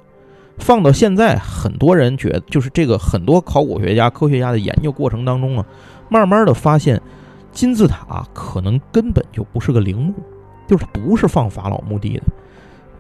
[0.58, 5.66] 放到现在，很多人觉得，就是这个很多考古学家、科学家的研究过程当中啊，
[6.10, 7.02] 慢慢的发现，
[7.52, 10.14] 金字塔可能根本就不是个陵墓，
[10.68, 12.24] 就是不是放法老墓地的。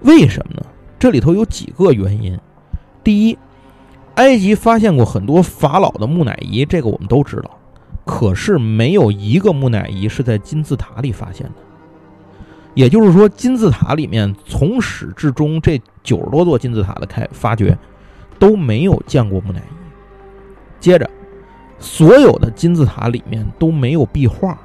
[0.02, 0.66] 为什么呢？
[1.00, 2.38] 这里头有几个原因。
[3.04, 3.38] 第一，
[4.16, 7.50] 埃及发现过很多法老的木乃伊，这个我们都知道，
[8.06, 11.54] 可是没有一个木乃伊是在金字塔里发现的。
[12.74, 17.78] 也就是说，金字塔里面从始至终这九十多座金字塔的开发掘
[18.40, 19.74] 都没有见过木乃伊。
[20.80, 21.10] 接着，
[21.82, 24.58] 所有的金字塔里面都没有壁画。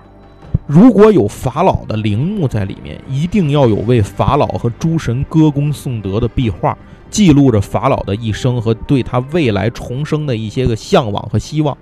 [0.67, 6.77] 如果有法老的陵墓在里面，一定要有为法老和诸神歌功颂德的壁画，
[7.09, 11.77] 记录着法老的一生和对他未来重生的一些个向往和希望。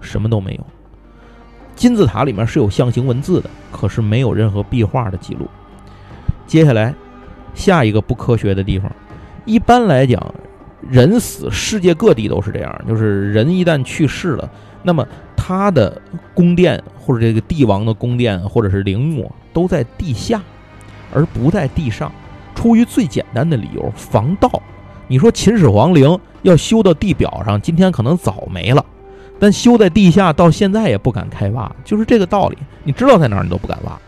[0.00, 0.66] 什么都没有。
[1.76, 5.48] 金字塔里面是有象形文字的，可是没有任何壁画的记录。
[6.46, 6.94] 接下来，
[7.54, 8.90] 下一个不科学的地方，
[9.44, 10.34] 一般来讲，
[10.90, 14.50] 人死世界各地都是这样，就是人一旦去世了，
[14.84, 16.00] 那么他的
[16.34, 20.40] 宫殿或者这个帝王的宫殿或者是陵墓都在地下，
[21.12, 22.12] 而不在地上，
[22.54, 24.62] 出于最简单的理由，防盗。
[25.08, 28.84] 你说秦始皇陵要修到地表上，今天可能早没了，
[29.38, 32.58] 但修在地下到现在也不敢开挖，就是这个道理。
[32.84, 33.98] 你知道在哪儿，你都不敢挖。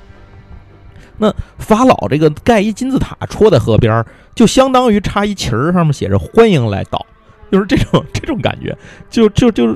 [1.19, 7.05] 那法老这个盖一金字塔戳在河边儿，就相当于插一旗儿，上面写着“欢迎来到”，
[7.51, 8.77] 就是这种这种感觉，
[9.09, 9.75] 就就就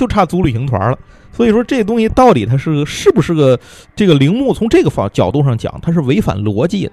[0.00, 0.98] 就差组旅行团了。
[1.30, 3.58] 所以说这东西到底它是是不是个
[3.94, 4.54] 这个陵墓？
[4.54, 6.92] 从这个方角度上讲，它是违反逻辑的。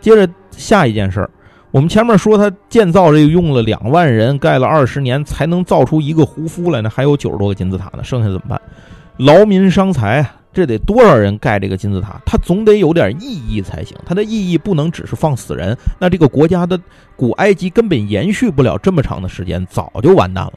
[0.00, 1.30] 接着下一件事儿，
[1.70, 8.60] 我们前面说他建造这个用了两万人，盖了二十年才能造出一个胡夫来呢，还有九十多个金字塔呢，剩下怎么办？
[9.18, 10.26] 劳民伤财！
[10.52, 12.20] 这得多少人盖这个金字塔？
[12.26, 13.96] 它总得有点意义才行。
[14.04, 16.80] 它的意义不能只是放死人，那这个国家的
[17.14, 20.52] 古埃及根本延续不了这么长的时间，早就完蛋了。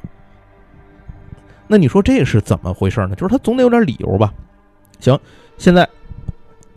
[1.67, 3.15] 那你说这是怎么回事呢？
[3.15, 4.34] 就是他总得有点理由吧？
[4.99, 5.19] 行，
[5.58, 5.88] 现在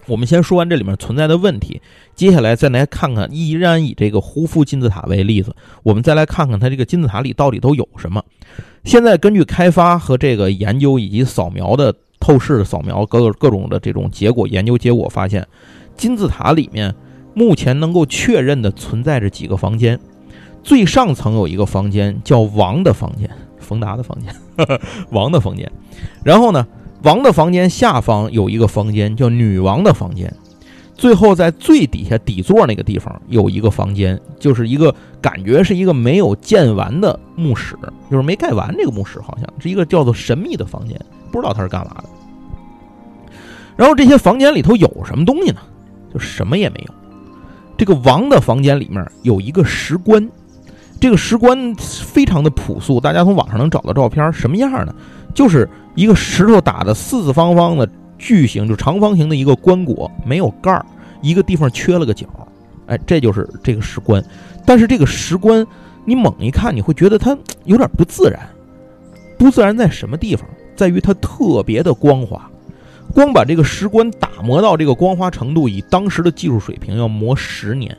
[0.07, 1.81] 我们先说完这里面存在的问题，
[2.15, 8.23] 接下来再来看看，依然以这个胡夫金字塔为例子，我们再来看看它这个金字塔里到底都有什么。
[8.85, 11.95] 现在根据开发和这个研究以及扫描的。
[12.19, 15.47] 透视扫描，各各种的这种结果研究结果发现，
[15.97, 16.93] 金字塔里面
[17.35, 20.01] 目前能够确认的存在着几个房间。
[20.65, 24.35] 最上层有一个房间叫王的房间，冯达的房间，
[25.11, 25.71] 王的房间。
[26.25, 26.67] 然后呢，
[27.03, 30.33] 王的房间下方有一个房间叫女王的房间。
[30.95, 37.77] 最后在最底下底座那个地方有一个房间，就是一个感觉是一个没有建完的墓室，
[38.11, 40.99] 就是没盖完这个墓室，好像是一个叫做神秘的房间，
[41.31, 42.05] 不知道它是干嘛的。
[43.77, 45.61] 然后这些房间里头有什么东西呢？
[46.15, 46.95] 就什么也没有。
[47.77, 50.27] 这个王的房间里面有一个石棺，
[50.99, 54.95] 这个石棺非常的朴素，大家从网上能找到照片，什么样呢？
[55.35, 60.85] 就是一个石头打的四四方方的巨型，就长方形的一个棺椁，没有盖儿，
[61.21, 62.27] 一个地方缺了个角，
[62.87, 64.25] 哎，这就是这个石棺。
[64.65, 65.65] 但是这个石棺，
[66.05, 68.41] 你猛一看，你会觉得它有点不自然。
[69.39, 70.49] 不自然在什么地方？
[70.75, 72.51] 在于它特别的光滑。
[73.15, 77.97] 光把这个石棺打磨到这个光滑程度，以当时的技术水平要磨十年。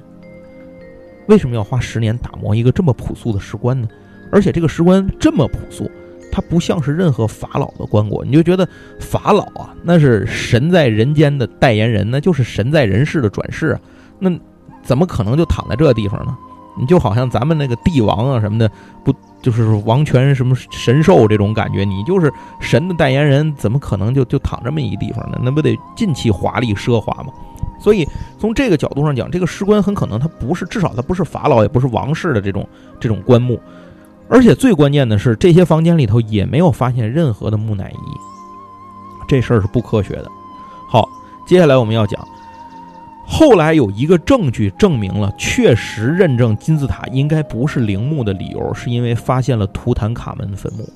[1.27, 3.87] 为什么要花十年打磨一个这么朴素的石棺呢？
[4.31, 5.89] 而且这个石棺这么朴素，
[6.31, 8.67] 它不像是任何法老的棺椁，你就觉得
[8.99, 13.79] 法老啊，那是神在人间的代言人，那就是神在人世的转世啊，
[14.19, 14.29] 那
[14.83, 16.35] 怎么可能就躺在这地方呢？
[16.79, 18.69] 你就好像咱们那个帝王啊什么的，
[19.03, 19.11] 不
[19.41, 21.83] 就是王权什么神兽这种感觉？
[21.83, 25.39] 你就是神的代言人，怎么可能就就躺这么一个地方呢？
[25.41, 27.33] 那不得尽其华丽奢华吗？
[27.79, 28.07] 所以
[28.39, 32.67] 从这个角度上讲，这个石棺很可能它不是，至少它不是法老，也不是王室的这种
[32.99, 33.59] 这种棺木。
[34.29, 38.09] 而且最关键的是，这些房间里头也没有发现任何的木乃伊，
[39.27, 40.27] 这事儿是不科学的。
[40.89, 41.07] 好，
[41.47, 42.19] 接下来我们要讲。
[43.29, 50.87] 后来有一个证据证明了，确实认证金字塔应该不是陵墓的理由，是因为发现了图坦卡门坟墓。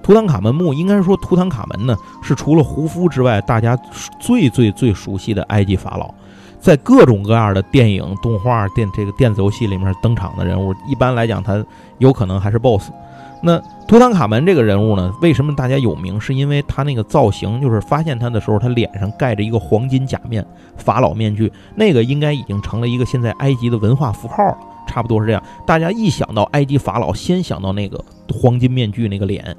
[0.00, 3.76] 图坦卡门墓应该说，图坦卡门呢是除了胡夫之外，大家
[4.20, 6.14] 最最最熟悉的埃及法老，
[6.60, 10.74] 在各种各样的电影、动画、电这个电子游戏里面登场的人物。
[10.86, 11.64] 一般来讲，他
[11.98, 12.90] 有可能还是 BOSS。
[13.42, 16.20] 那图坦卡门这个人物呢，为什么大家有名？
[16.20, 20.46] 是因为他那个造型，就是发现他的时候，他脸上盖着一个黄金假面
[20.76, 25.42] 法老面具，那个应该已经成了一个现在埃及的文化符号了，差不多是这样。
[25.66, 27.98] 大家一想到埃及法老，先想到那个
[28.30, 29.56] 黄金面具那个脸。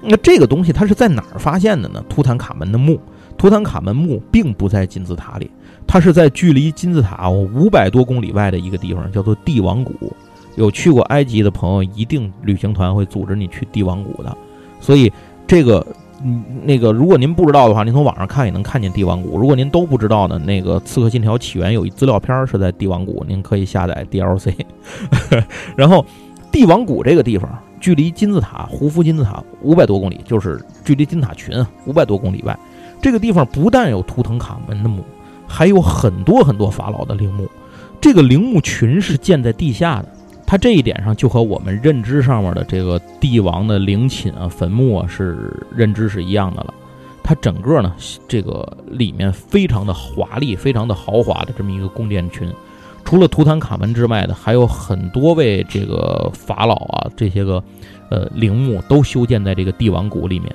[0.00, 2.02] 那这个东西它是在哪儿发现的呢？
[2.08, 2.98] 图坦卡门的墓，
[3.36, 5.50] 图坦卡门墓并不在金字塔里，
[5.86, 10.14] 它是在距离金字塔五百多公里外的一个地方，叫做帝王谷。
[10.56, 14.36] 有去过埃及的朋友，一定旅行团会组织你去帝王谷的。
[14.80, 15.10] 所以
[15.46, 15.86] 这个，
[16.22, 19.38] 嗯，那个，如果您不知道的话，您从网上看也能看见帝王谷。
[19.38, 24.54] 如果您都不知道呢，那个《刺客信条：起源》有一资料片是在帝王谷，您可以下载 DLC。
[25.76, 26.04] 然后，
[26.50, 32.56] 帝王谷这个地方距离金字塔胡夫金字塔五百多公里，就是距离金字塔群五百多公里外。
[33.00, 35.02] 这个地方不但有图腾卡门的墓，
[35.52, 37.46] 还有很多很多法老的陵墓。
[38.00, 40.08] 这个陵墓群是建在地下的。
[40.46, 46.74] 它这一点上就和我们认知上面的这个帝王的陵寝啊、坟墓啊是认知是一样的了。
[47.22, 47.94] 它整个呢，
[48.26, 52.50] 这个里面非常的华丽、非常的豪华的这么一个宫殿群。
[53.04, 57.62] 除了图坦卡门之外的，还有很多位这个法老啊，这些个
[58.10, 60.54] 呃陵墓都修建在这个帝王谷里面，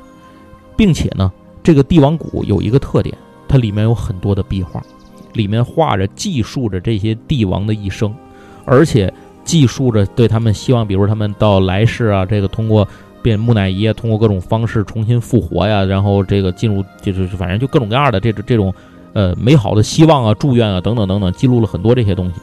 [0.76, 1.32] 并且呢，
[1.64, 4.82] 这个帝王谷有一个特点，它里面有很多的壁画，
[5.34, 8.14] 里面画着记述着这些帝王的一生，
[8.66, 9.14] 而且。
[9.48, 12.86] 记述着对他们希望，比如他们到来世啊，这个通过
[13.22, 18.74] 变木乃伊啊，通过各种方式重新复活呀，然后这个进入就是反正就各种各样的这种这种
[19.14, 22.42] 呃美好的希望啊、祝愿啊等等等等，记录了很多这些东西。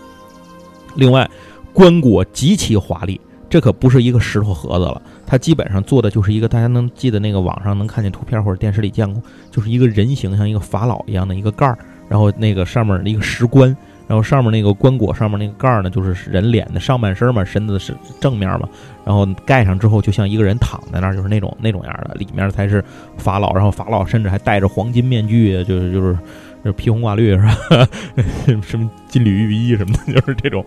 [0.94, 1.30] 另外，
[1.74, 3.20] 棺椁极其华丽，
[3.54, 13.76] 这可不是一个石头盒子了，它基本上做的就是一个大家能记得那个网上能看见图片或者电视里见过，就是一个人形像一个法老一样的一个盖儿，然后那个上面的一个石棺。
[14.08, 18.68] 然后上面那个棺椁上面那个盖儿呢，就是人脸的上半身嘛，身子是正面嘛。
[19.04, 22.14] 然后盖上之后，就像一个人躺在那儿，就是那种那种样的。
[22.16, 22.84] 里面才是
[23.16, 26.12] 法老，然后法老甚至还戴着黄金面具，就是就是
[26.64, 27.88] 就是披红挂绿是吧？
[28.62, 30.62] 什么金缕玉衣什么的，就是这种。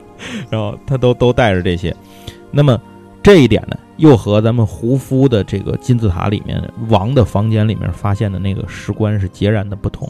[0.50, 1.94] 然后他都都带着这些。
[2.52, 2.80] 那么
[3.22, 10.10] 这一点呢，又和咱们胡夫的这个金字塔里面王的房间里面发现的那个石棺是截然的不同。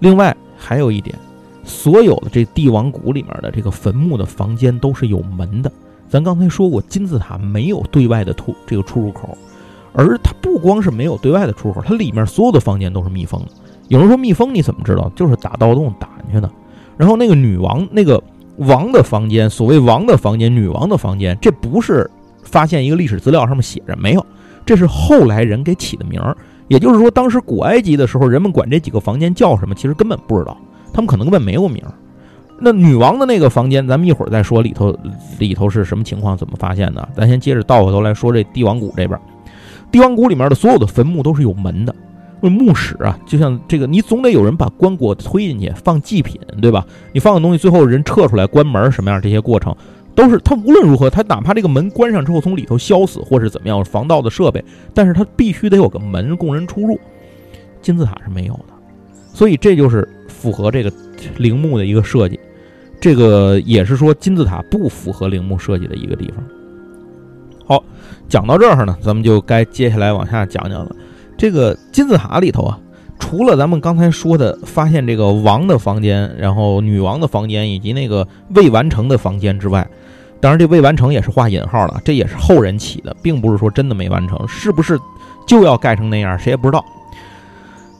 [0.00, 1.16] 另外还有一点。
[1.64, 5.70] 所有的这帝王谷里面的这个坟墓的房间都是有门的。
[6.08, 9.38] 咱刚才说过，金字塔没有对外的出这个出入口，
[9.92, 13.48] 而它不光是没有对外的出入口，它里面所有的房间都是密封的。
[13.86, 15.08] 有人说密封你怎么知道？
[15.14, 16.50] 就是打盗洞打进去的。
[16.96, 18.20] 然后那个女王那个
[18.56, 22.08] 王的房间，所谓王的房间、女王的房间，这不是
[22.42, 24.24] 发现一个历史资料上面写着没有，
[24.64, 26.36] 这是后来人给起的名儿。
[26.68, 30.56] 也就是说，当时古埃及的时候，人们管这几个房间叫什么，其实根本不知道。
[30.92, 31.92] 他们可能根本没有名儿。
[32.60, 34.96] 那女王的那个房间，咱们一会儿再说里头
[35.38, 37.08] 里头是什么情况，怎么发现的？
[37.16, 39.18] 咱先接着倒回头来说这帝王谷这边。
[39.90, 41.94] 帝王谷里面的所有的坟墓都是有门的，
[42.48, 46.86] 墓室啊，就像这个，你总得有人把棺椁推进去放祭品，对吧？
[47.12, 49.20] 你放个东西，最后人撤出来关门什么样？
[49.20, 49.74] 这些过程
[50.14, 56.98] 都是他无论如何，他哪怕这个门关上之后从里头消死或是怎么样防盗的设备，但是他必须得有个门供人出入。
[57.80, 58.74] 金字塔是没有的，
[59.34, 60.08] 所以这就是。
[60.42, 60.92] 符合这个
[61.36, 62.40] 陵墓的一个设计，
[63.00, 66.44] 这个也是说金字塔不符合陵墓设计的一个地方。
[67.64, 67.84] 好，
[68.28, 70.96] 讲到这儿呢，咱们就该接下来往下讲讲了。
[71.42, 72.78] 这个金字塔里头啊，
[73.18, 78.24] 除了咱们刚才说的发现这个王的房间，然后女王的房间以及那个
[78.54, 79.84] 未完成的房间之外，
[80.40, 84.96] 当然这未完成也是画引号了，这也是后人起的，并不是说真的没完成，是不是
[85.44, 86.84] 就要盖成那样，谁也不知道。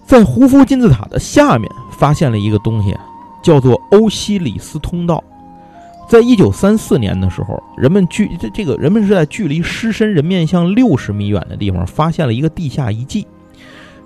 [0.07, 1.69] 在胡夫金字塔的下面。
[1.91, 2.97] 发现了一个东西，
[3.45, 5.23] 叫做欧西里斯通道。
[6.13, 13.27] 在一九三四年的时候，人们距这这个人们是在距离狮身人面像六十米远的地方发现了一个地下遗迹。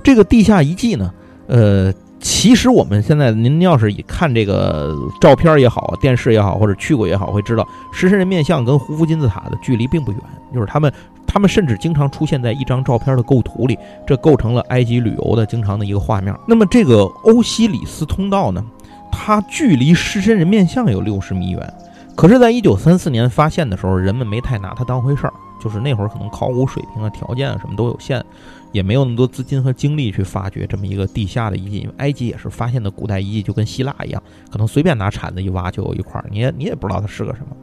[0.05, 1.13] 这个地下遗迹呢，
[1.49, 10.21] 呃，其实我们现在您要是看这个照片也好，电视也好，或者去过也好，会知道狮身人面像跟胡夫金字塔的距离并不远，
[10.55, 10.93] 就是他们。
[11.27, 13.77] 他们甚至经常出现在一张照片的构图里，
[14.07, 16.33] 这构成了埃及旅游的经常的一个画面。
[16.47, 18.65] 那么这个欧西里斯通道呢？
[19.11, 21.75] 它距离狮身人面像有六十米远，
[22.17, 25.33] 可是，在一九三四年发现的时候，人们没太拿它当回事儿。
[25.59, 28.25] 就是那会儿可能考古水平啊、条件啊什么都有限，
[28.73, 31.79] 也没有那么多资金和精力去发掘这么一个地下的遗迹。
[31.79, 37.57] 因为埃及也是发现的古代遗迹，就跟希腊一样，可能随便拿铲子一挖就有一块，你也你也不知道它是个什么。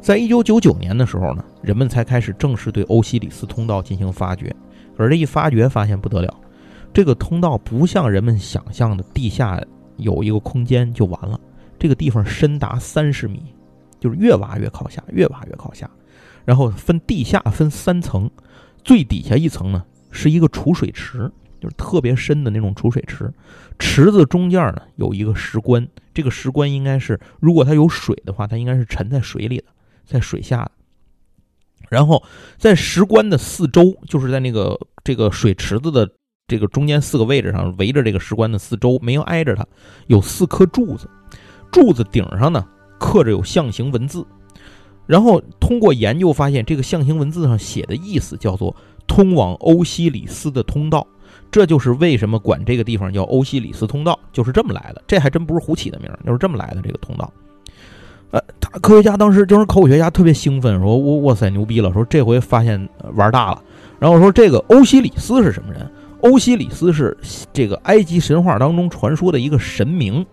[0.00, 4.54] 在一九九九年的时候呢，人们才开始正式对欧西里斯通道进行发掘。
[4.96, 6.34] 可是这一发掘，发现不得了，
[6.92, 9.60] 这个通道不像人们想象的地下
[9.96, 11.38] 有一个空间就完了。
[11.78, 13.54] 这个地方深达三十米，
[14.00, 15.88] 就是越挖越靠下，越挖越靠下。
[16.44, 18.28] 然后分地下分三层，
[18.82, 21.30] 最底下一层呢是一个储水池，
[21.60, 23.32] 就是特别深的那种储水池，
[23.78, 29.64] 池子中间呢有一个石棺，这个石棺应该是如果它有水的话，它应该是沉在水里的，
[30.04, 30.72] 在水下的。
[31.88, 32.22] 然后
[32.56, 36.08] 在石棺的四周，就是在那个这个水池子的
[36.46, 39.66] 这个中间四个位置上，围着这个石棺的四周，没有挨着它，
[40.06, 41.08] 有四颗柱子，
[41.70, 42.66] 柱子顶上呢
[43.00, 44.24] 刻着有象形文字。
[45.06, 48.76] 然后通过研究发现，这个象形文字上写的意思叫做
[49.08, 51.04] “通往欧西里斯的通道”，
[51.50, 55.02] 这就是为什么管这个地方叫欧西里斯通道，就是这么来的。
[55.08, 57.32] 这还真不是胡起的名，就是这么来的这个通道。
[58.30, 61.92] 呃，他科学家当时就是考古学家特别兴奋，说：“我哇塞，牛逼了！
[61.92, 63.60] 说这回发现玩大了。”
[63.98, 65.90] 然后说这个欧西里斯是什么人？
[66.20, 67.18] 欧西里斯是
[67.52, 70.24] 这个埃及神话当中传说的一个神明。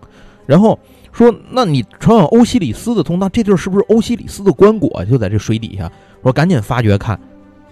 [0.46, 0.78] 然后
[1.18, 5.04] 说，那你传往欧西里斯的通道，这地儿是不是欧西里斯的棺椁？
[5.04, 5.90] 就在这水底下。
[6.22, 7.18] 说赶紧发掘看，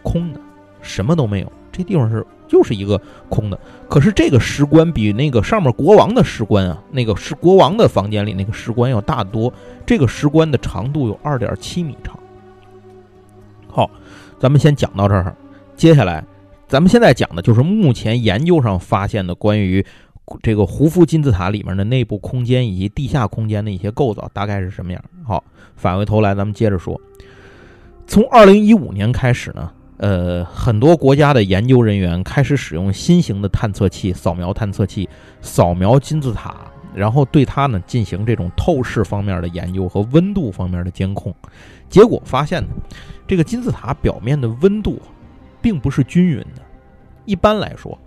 [0.03, 0.41] 空的，
[0.83, 1.53] 什么都没有。
[1.71, 3.59] 这地方是就是一个空的。
[3.89, 9.53] 可是这个石棺比那个上面国王的石棺啊，那个是国王的房间里那个石棺要大得多。
[9.85, 12.19] 这个石棺的长度有二点七米长。
[13.69, 13.91] 好，
[14.41, 15.37] 咱们先讲到这儿。
[15.77, 16.25] 接下来，
[16.67, 19.85] 咱们现在讲的就是目前研究上发现的关于
[20.43, 25.03] 这个胡夫金字塔里面的内部空间以及地下空间的一些构造大概是什么样。
[25.25, 25.43] 好，
[25.77, 27.01] 返回头来，咱们接着说。
[28.07, 35.09] 从二零一五年开始呢，呃，很多国家的研究人员开始使用新型的探测器、扫描探测器
[35.41, 36.57] 扫描金字塔。
[36.95, 41.35] 然后对它呢进行这种透视方面的研究和温度方面的监控，
[41.91, 42.69] 结果发现呢，
[43.27, 44.99] 这个金字塔表面的温度
[45.61, 46.63] 并不是均匀的。
[47.27, 47.99] 一般来说，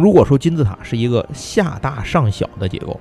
[0.00, 2.98] 如果说金字塔是一个下大上小的结构，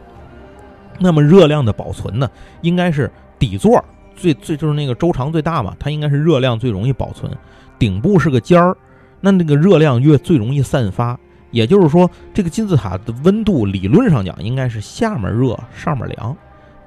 [1.00, 2.30] 那么热量的保存呢，
[2.62, 3.84] 应该是底座
[4.16, 7.32] 最最就是那个周长最大嘛，它应该是热量最容易保存，
[7.78, 8.76] 顶部是个尖儿，
[9.22, 11.18] 那那个热量越最容易散发。
[11.52, 16.38] 也就是说，这个金字塔的温度理论上讲应该是下面热，上面凉。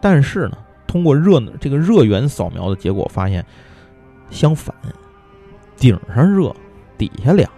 [0.00, 0.56] 但是呢，
[0.86, 3.44] 通过热这个热源扫描的结果发现，
[4.30, 4.72] 相反，
[5.76, 6.54] 顶上热，
[6.96, 7.50] 底下凉。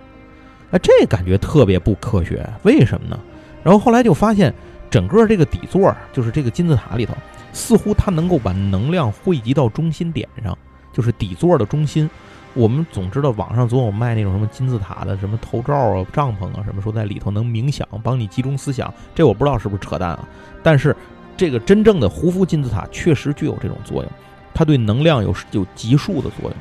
[0.75, 3.16] 哎，这感觉特别不科学，为什么呢？
[3.62, 4.53] 然后后来就发现，
[4.91, 7.14] 整个这个底座，就是这个金字塔里头，
[7.53, 10.59] 似乎它能够把能量汇集到中心点上，
[10.93, 12.11] 就是底座的中心。
[12.55, 18.93] 我们总知道网上总有卖那种什么金字塔的什么头罩啊、帐篷啊，什么说在里头能冥想，帮你集中思想。
[19.14, 20.29] 这我不知道是不是扯淡啊。
[20.61, 20.97] 但是
[21.37, 24.12] 这个真正的胡夫金字塔确实具有这种作用，
[24.53, 26.53] 它对能量有有集束的作用。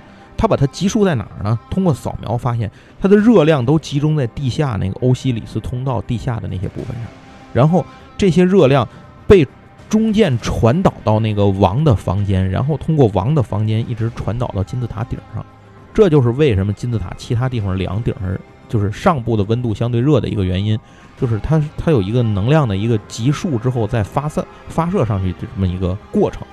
[0.44, 1.58] 它把它集束在哪儿呢？
[1.70, 2.70] 通过扫描发现，
[3.00, 7.06] 它的热量都集中在地下那个欧西里斯通道地下的那些部分上，
[7.54, 7.86] 然后
[8.18, 8.86] 这些热量
[9.26, 9.48] 被
[9.88, 15.46] 中间传导到那个王的房间，然后通过王的房间一直传导到金字塔顶上。
[15.94, 18.38] 这就是为什么金字塔其他地方两，顶上
[18.68, 20.78] 就是上部的温度相对热的一个原因，
[21.18, 26.46] 就是它它有一个能量的一个集束之后再发散发射上去这么一个过程。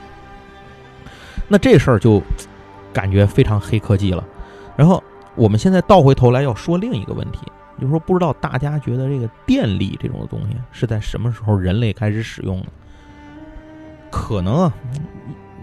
[1.49, 2.22] 那这事儿就
[2.93, 4.24] 感觉非常黑科技了。
[4.76, 5.03] 然后
[5.34, 7.41] 我们现在倒回头来要说另一个问题，
[7.78, 12.66] 就是说不知道大家觉得这个电力这种东西是在什么时候人类开始使用的？
[14.11, 14.72] 可能啊。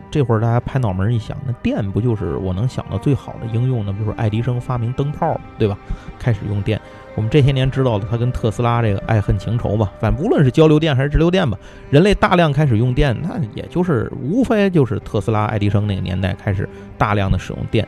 [0.09, 3.91] 这会儿大家拍脑门一想，那电不就是我能想到最好的应用呢？
[3.91, 5.77] 比如说爱迪生发明灯泡，对吧？
[6.17, 6.79] 开始用电。
[7.17, 9.91] 我们这些年知道了他跟特斯拉这个爱恨情仇吧？
[9.99, 11.57] 反正无论是交流电还是直流电吧，
[11.89, 17.87] 人类大量开始用电，那也就是无非就是特斯拉、爱迪生那个年代开始大量的使用电。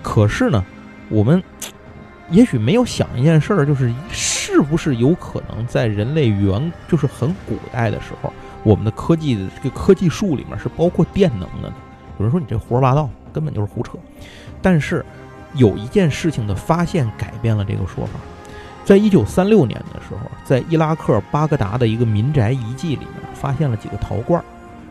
[0.00, 0.64] 可是呢，
[1.08, 1.42] 我们
[2.30, 8.32] 也许没有想一件事儿，就是是不是有可能在人类原就是很古代的时候。
[8.62, 11.74] 我们的科技的这个科技树里面是包括电能的呢。
[12.16, 13.98] 有人说你这胡说八道，根本就是胡扯。
[14.62, 15.04] 但是
[15.54, 18.12] 有一件事情的发现改变了这个说法。
[18.84, 24.42] 在一九三六年的时候，在伊拉克巴格达的一个民宅遗迹里面发现了几个陶罐。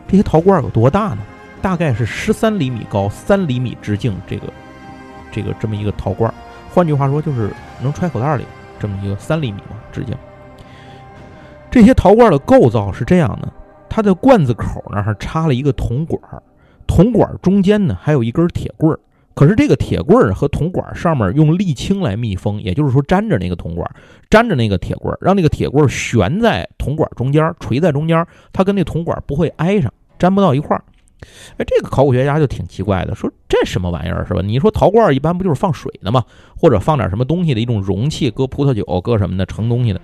[0.08, 1.18] 这些陶罐有多大呢？
[1.60, 4.52] 大概是十三厘米高、三厘米直径，这个
[5.30, 6.32] 这个这么一个陶罐。
[6.74, 8.44] 换句话说，就是能揣口袋里
[8.80, 10.16] 这么一个三厘米嘛直径。
[11.70, 13.52] 这些陶罐的构造是这样的。
[13.88, 16.20] 它的罐子口那儿插了一个铜管，
[16.86, 18.98] 铜管中间呢还有一根铁棍儿。
[19.34, 23.90] 可是这个铁棍儿和铜管上面用沥青来密封，也就是说粘着那个铜管，
[24.30, 30.84] 粘着那个铁棍儿，让那个铁棍儿悬在铜管中间，垂在中间，它跟那铜管不会挨上，粘不到一块儿。
[31.56, 34.42] 哎，这个考古学家就挺奇怪的，说这什么玩意儿是吧？
[34.42, 36.24] 你说陶罐一般不就是放水的吗？
[36.56, 40.00] 或者放点什么东西的一种容器，搁葡萄酒，搁什么的盛东西的？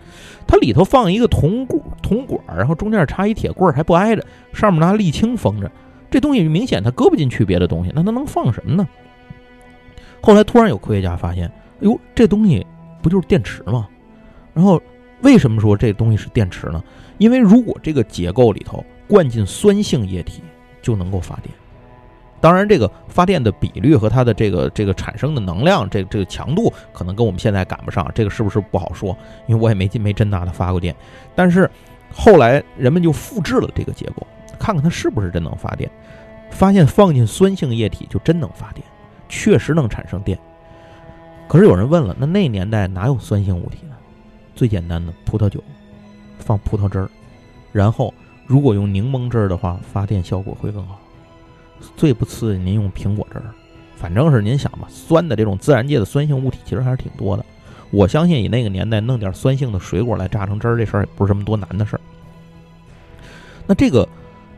[0.47, 5.69] 它里头放一个铜管，铜管，然后中间插一铁棍儿，还不挨着，上面拿沥青封着，
[6.09, 8.89] 这东西明显它搁不进去别的东西，那它能放什么呢？
[10.21, 12.67] 后来突然有科学家发现，哎呦，这东西
[13.03, 13.89] 不就是电池吗？
[14.55, 14.81] 然后
[15.23, 16.83] 为什么说这东西是电池呢？
[17.19, 20.43] 因为如果这个结构里头灌进酸性液体，
[20.83, 21.53] 就能够发电。
[22.41, 29.17] 当然，这个发电的比率和它的这个这个产生的能量，这这个强度可能跟我们现在赶不上，这个是不是不好说？
[29.49, 30.95] 因为我也没没真拿它发过电。
[31.35, 31.69] 但是
[32.13, 34.25] 后来人们就复制了这个结构，
[34.57, 35.91] 看看它是不是真能发电，
[36.51, 38.87] 发现放进酸性液体就真能发电，
[39.29, 40.39] 确实能产生电。
[41.49, 43.97] 可是有人问了，那那年代哪有酸性物体呢？
[44.55, 45.63] 最简单的葡萄酒，
[46.39, 47.09] 放葡萄汁儿，
[47.73, 48.13] 然后
[48.47, 51.01] 如果用柠檬汁儿的话，发电效果会更好。
[51.97, 53.45] 最不次，您用苹果汁儿，
[53.97, 57.45] 反正是您想吧，酸的这种自然界的酸性物体其实还是挺多的。
[57.91, 62.01] 我相信以那个年代弄点酸性的水果来榨成汁儿，这事儿也不是什么多难的事儿。
[63.67, 64.07] 那这个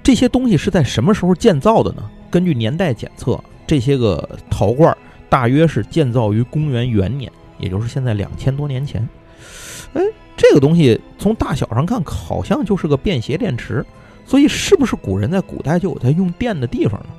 [0.03, 2.03] 这些东西是在什么时候建造的呢？
[2.31, 3.39] 根据年代检测，
[3.71, 4.93] 这些个陶罐
[5.29, 9.09] 大约是建造于公元元年，也就是现在两千多年前。
[9.93, 10.03] 哎，
[10.37, 13.87] 这个东西从大小上看，好像就是个便携电池。
[14.27, 17.11] 所以，是不是古人在古代就有在用电的地方呢？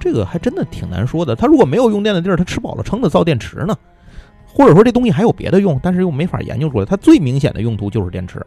[0.00, 1.36] 这个还真的挺难说的。
[1.36, 3.76] 他如果没有用电的地儿，他吃饱了撑的造电池呢？
[4.46, 6.86] 或者说这东西还有别的用，但是又没法研究出来。
[6.86, 8.40] 它最明显的用途就是电池。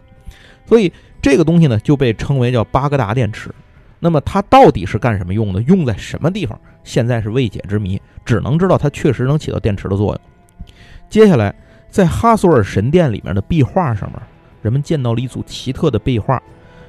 [0.65, 0.91] 所以
[1.21, 3.51] 这个东西呢，就被称为叫巴格达电池。
[4.03, 5.61] 那么它到底是干什么用的？
[5.61, 6.59] 用在什么地方？
[6.83, 7.99] 现在是未解之谜。
[8.25, 10.19] 只能知道它确实能起到电池的作用。
[11.09, 11.55] 接下来，
[11.89, 14.19] 在哈索尔神殿里面的壁画上面，
[14.61, 16.43] 人们见到了一组奇特的壁画。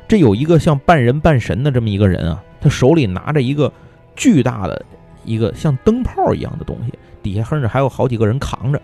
[0.08, 3.72] 这有一个像半人半神的这么一个人啊，他手里拿着一个
[4.16, 4.84] 巨大的
[5.24, 6.92] 一个像灯泡一样的东西，
[7.22, 8.82] 底下甚至还有好几个人扛着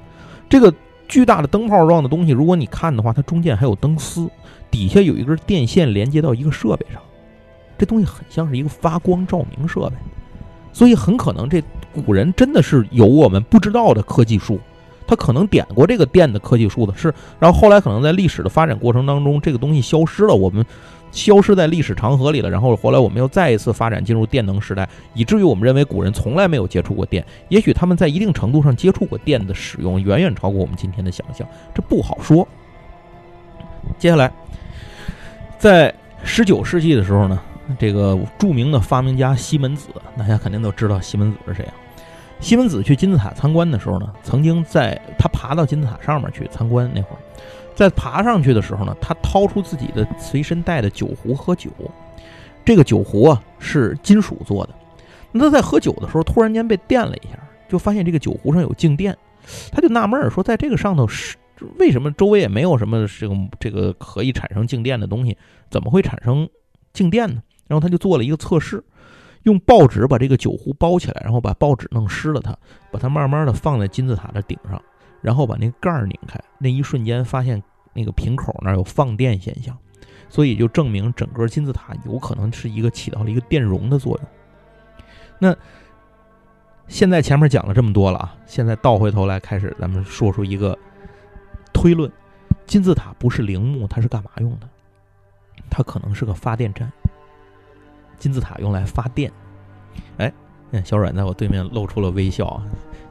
[0.49, 0.73] 这个
[1.09, 2.31] 巨大的灯泡状的东西。
[2.31, 4.31] 如果你看的话，它中间还有灯丝，
[4.71, 7.03] 底下有一根电线连接到一个设备上。
[7.81, 9.97] 这东西很像是一个发光照明设备，
[10.73, 11.63] 所以很可能这
[12.05, 14.61] 古人真的是有我们不知道的科技树，
[15.07, 20.65] 他可能点过这个电的科技树的是，然后后来可能在历史的发展过程当中，这个东西消失了，我们。
[21.13, 27.27] 消失在历史长河里了，然后后来我们又再一次发展进入电能时代，以至于我们认为古人从来没有接触过电。
[27.49, 32.47] 也许他们在一定程度上接触过电的使用，远远超过我们今天的想象，这不好说。
[33.99, 34.33] 接下来，
[35.59, 37.43] 在十九世纪的时候呢，
[37.79, 41.75] 这个著名的发明家西门子，大家肯定都知道西门子是谁啊？
[42.41, 47.19] 西门子去金字塔参观的时候呢，曾经在他爬到金字塔上面去参观那会儿。
[47.75, 51.71] 在爬上去的时候呢，他掏出自己的随身带的酒壶喝酒。
[52.65, 54.75] 这个酒壶啊是金属做的。
[55.33, 59.17] 那他在喝酒的时候，突然间被电了一下，就发现这个酒壶上有静电。
[59.73, 61.37] 他就纳闷儿说，在这个上头是
[61.79, 65.37] 为什么周围也没有什么这个这个可以产生静电的东西，
[65.71, 66.49] 怎么会产生
[66.93, 67.43] 静电呢？
[67.71, 68.85] 然后他就做了一个测试，
[69.45, 72.55] 用报纸把这个酒壶包起来，然后把报纸弄湿了它，
[72.91, 74.83] 把它慢慢的放在金字塔的顶上，
[75.23, 77.63] 然后把那个盖儿拧开，那一瞬间发现。
[77.93, 79.77] 那个瓶口那儿有放电现象，
[80.29, 84.29] 所以就证明整个金字塔有可能是一个起到了一个电容的作用。
[85.41, 85.57] 那
[86.87, 90.79] 现在前面讲了这么多了啊，现在倒回头来开始，咱们说出一个
[91.73, 92.09] 推论：
[92.65, 94.69] 金字塔不是陵墓，它是干嘛用的？
[95.69, 96.91] 它可能是个发电站。
[98.21, 99.33] 金字塔用来发电。
[100.19, 100.33] 哎，
[100.85, 102.63] 小阮在我对面露出了微笑啊，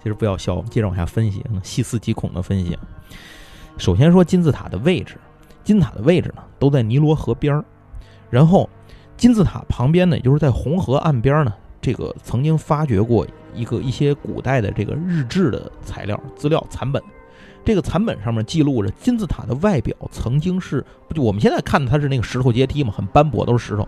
[0.01, 2.77] 其实不要笑，接着往下分析，细思极恐的分析。
[3.77, 5.17] 首先说金字塔的位置，
[5.63, 7.65] 金字塔的位置呢都在尼罗河边儿，
[8.29, 8.69] 然后
[9.17, 17.03] 金字塔旁边呢，也就是在红河岸边呢，这个曾经发掘过一个一些古代的这个日志的材料资料残本，
[17.65, 23.87] 这个残本上面记录着金字塔的外表曾经是，就我们现在看的它是那个石头阶梯嘛，很斑驳都是石头，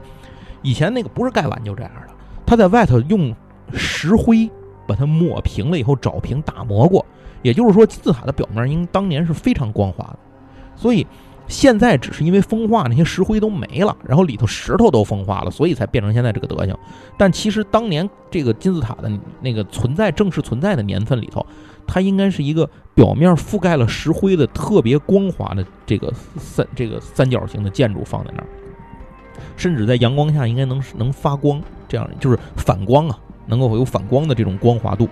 [0.61, 2.13] 以前那个不是盖完就这样的，
[2.45, 3.35] 它在外头用
[3.73, 4.49] 石灰
[4.87, 7.05] 把它抹平了以后找平打磨过。
[7.41, 10.19] 也就是说，金字塔的表面应当年是非常光滑的，
[10.75, 11.07] 所以
[11.47, 16.77] 现在只是因为风化，那些石灰都没了，然后里头石头都风化了，所以才变成现在这个德行。
[17.17, 21.43] 但其实当年这个金字塔的那个存在正式存在的年份里头，
[21.87, 28.47] 它应该是一个表面覆盖了石灰的特别光滑的这个三这个三角形的建筑放在那儿，
[29.55, 33.17] 甚至在阳光下应该能能发光，这样就是反光啊，
[33.47, 35.07] 能够有反光的这种光滑度。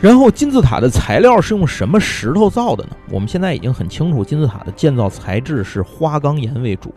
[0.00, 2.90] 然后金字塔的材料是用什么石头造的呢？
[3.08, 6.92] 我们现在已经很清楚，金字塔的建造材质是花岗岩为主，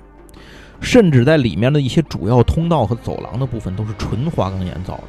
[0.79, 5.03] 甚至在里面的一些主要通道和走廊的部分都是纯花岗岩造的。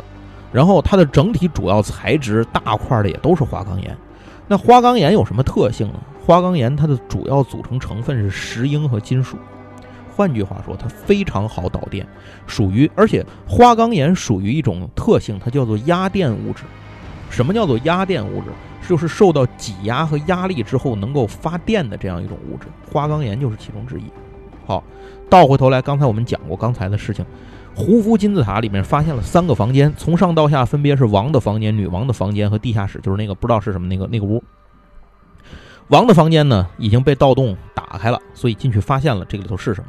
[0.52, 3.96] 然后它的整体主要材质大块的也都是花岗岩。
[4.46, 5.94] 那花岗岩有什么特性呢？
[6.24, 9.38] 花岗岩它的主要组成成分是石英和金属，
[10.16, 12.06] 换句话说，它非常好导电，
[12.46, 16.62] 属于而且花岗岩属于一种特性，它叫做压电物质。
[17.28, 18.46] 什么叫做压电物质？
[18.88, 24.04] 就是受到挤压和压力之后能够发电的这样一种物质，花岗岩就是其中之一。
[24.64, 24.82] 好，
[25.28, 27.26] 倒回头来，刚才我们讲过刚才的事情，
[27.74, 34.42] 胡夫金字塔里面发现了三个房间，从上到下分别是王的房间、女王的房间和地下室，就是那个不知道是什么那个那个屋。
[35.88, 39.88] 王的房间呢已经被盗洞打开了，所以进去发现了这个里头是什么。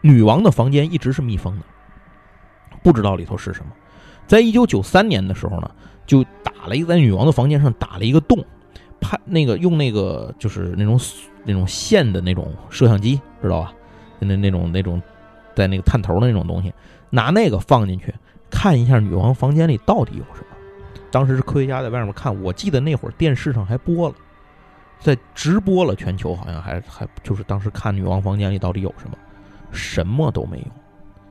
[0.00, 1.64] 女王的房间一直是密封的，
[2.82, 3.72] 不知道里头是什么。
[4.26, 5.70] 在一九九三年的时候呢。
[6.06, 8.38] 就打了一个在女王的房间上打了一个洞，
[9.00, 10.96] 拍那个用那个就是那种
[11.42, 13.72] 那种线的那种摄像机，知道吧？
[14.20, 15.02] 那那种那种
[15.56, 16.72] 在那个探头的那种东西，
[17.10, 18.14] 拿那个放进去
[18.48, 20.56] 看一下女王房间里到底有什么。
[21.10, 24.14] 当时是科学家在外面看，我记得那会儿电视上还播了，
[25.00, 29.18] 在直播了全球，好像还还就是当时看女王房间里到底有什么，
[29.76, 30.66] 什么都没有，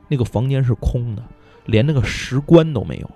[0.08, 1.22] 那个房间是空的，
[1.66, 3.10] 连那个石棺都没有，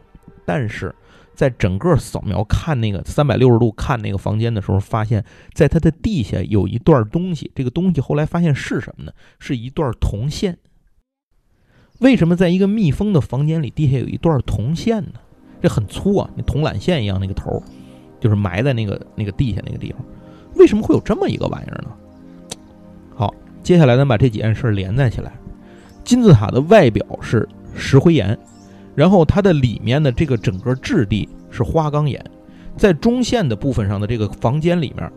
[0.45, 0.95] 但是。
[1.33, 5.25] 在整个扫描看那个三百六十度看那个房间的时候，发现
[5.55, 7.51] 在它的地下有一段东西。
[7.55, 9.13] 这个东西后来发现是什么呢？
[9.39, 10.59] 是一段铜线。
[12.01, 15.13] 为什么在一个密封的房间里地下有一段铜线呢？
[15.63, 17.63] 这很粗啊，那铜缆线一样那个头，
[18.21, 20.05] 就是埋在那个那个地下那个地方。
[20.57, 21.97] 为什么会有这么一个玩意儿呢？
[23.63, 25.33] 接下来咱把这几件事连在起来。
[26.05, 28.39] 金字塔的外表是石灰岩。
[28.97, 32.23] 然后它的里面的这个整个质地是花岗岩，
[32.77, 35.11] 在中线的部分上的这个房间里面，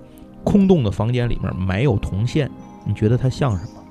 [0.44, 2.50] 空洞的房间里面埋有铜线，
[2.86, 3.84] 你觉得它像什么？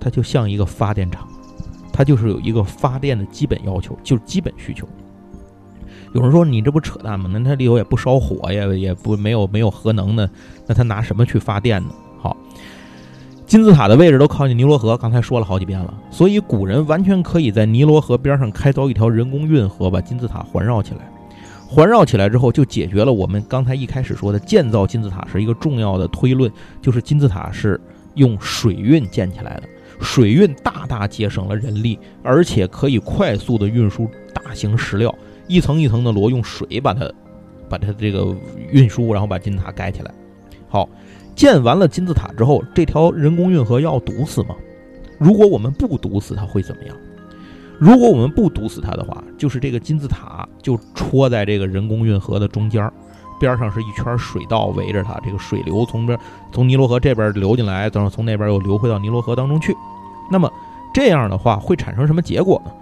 [0.00, 1.28] 它就像一个发电厂，
[1.92, 4.88] 它就是有一个发电的基本要求，就是基本需求。
[6.12, 7.28] 有人说你这不扯淡吗？
[7.32, 10.28] 那它里头也不烧火呀，也不没有没有核能呢，
[10.66, 11.90] 那它拿什么去发电呢？
[13.46, 21.00] 金字塔的位置都靠近尼罗河，刚才说了好几遍了，所以古人完全可以在尼罗河边上开凿一条人工运河，把金字塔环绕起来。
[21.68, 27.80] 环绕起来之后，就解决了我们刚才一开始说的建造金字塔是一个重要的推论，就是金字塔是
[28.14, 29.62] 用水运建起来的。
[30.00, 35.14] 水运大大节省了人力，而且可以快速的运输大型石料，
[35.46, 37.10] 一层一层的摞，用水把它
[37.68, 38.34] 把它这个
[38.70, 40.10] 运输，然后把金字塔盖起来。
[40.68, 40.88] 好。
[41.44, 44.54] 建完了金字塔之后，这条人工运河要堵死吗？
[45.18, 46.96] 如果我们不堵死它，会怎么样？
[47.78, 52.90] 如果我们不堵死它的话，就是这个金字塔就戳在这个人工运河的中间，
[53.38, 56.18] 边上是一圈水道围着它，这个水流从这
[56.50, 59.76] 从尼罗河这边流进来，等后从那边又流回到尼罗河当中去。
[60.30, 60.50] 那么
[60.94, 62.72] 这样的话会产生什么结果呢？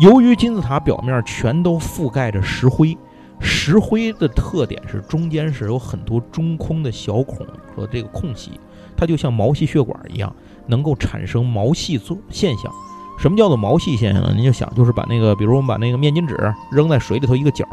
[0.00, 2.96] 由于金字塔表面全都覆盖着石灰。
[3.40, 8.58] 石灰的特点是中间是有很多中空的小孔和这个空隙，
[8.96, 10.34] 它就像毛细血管一样，
[10.66, 12.72] 能够产生毛细作现象。
[13.18, 14.32] 什么叫做毛细现象呢？
[14.34, 16.36] 您就想，就是把那个，比如我们把那个面巾纸
[16.70, 17.64] 扔在水里头一个角，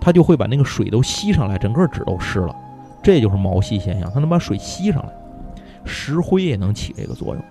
[0.00, 2.54] 它就会把那个水都吸上来，整个纸都湿了，
[3.02, 5.12] 这就是毛细现象，它能把水吸上来。
[5.84, 7.44] 石灰也能起这个作用，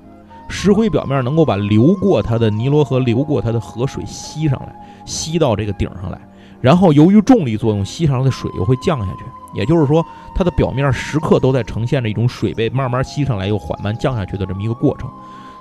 [0.48, 6.20] 石灰表面能够把流过它的尼罗河流过它的河水吸上来，吸到这个顶上来。
[6.64, 10.04] 然后由于重力作用，吸上来的水又会降下去，也就是说，
[10.34, 15.12] 它的表面时刻都在呈现着一种水被慢慢吸上来又缓慢降下去的这么一个过程。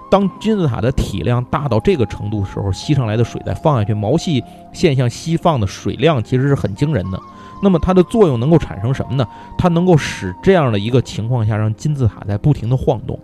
[0.09, 7.21] 当金字塔的体量大到这个程度的时候，吸上来的水再放下去，毛细现象吸放的水量其实是很惊人的。
[7.61, 9.27] 那么它的作用能够产生什么呢？
[9.59, 13.19] 它能够使这样的一个情况下让金字塔在不停的晃动。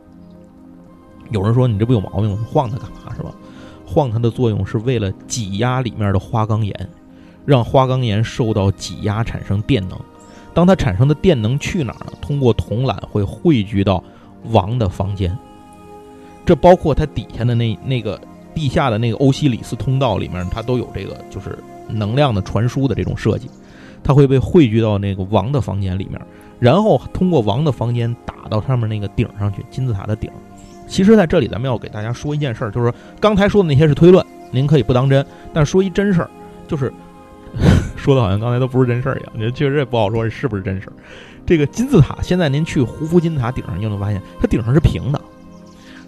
[1.30, 2.38] 有人说你这不有毛病吗？
[2.50, 3.30] 晃它干嘛是吧？
[3.86, 6.90] 晃它的作用是为了挤压里面的花岗岩。
[7.48, 9.98] 让花岗岩受到挤压，产生电能。
[10.52, 12.12] 当它产生的电能去哪儿呢？
[12.20, 14.04] 通过铜缆会汇聚到
[14.50, 15.34] 王的房间。
[16.44, 18.20] 这包括它底下的那那个
[18.54, 23.48] 地下的那个欧西里斯通道里面，它都有这个就是能量的传输的这种设计。
[24.04, 26.20] 它会被汇聚到那个王的房间里面，
[26.60, 30.30] 然后通过王的房间打到上面那个顶上去，金字塔的顶。
[30.86, 35.24] 其实，在这里咱们要给大家说一件事儿，就是刚才说的那些是推论，您可以不当真。
[35.54, 36.30] 但说一真事儿，
[36.66, 36.92] 就是。
[37.96, 40.92] 说的好像刚才都不是真事儿一样，您确实也不好说是不是真事儿。
[41.46, 45.20] 这个金字塔，现在您去胡夫金字塔顶上，就能发现它顶上是平的。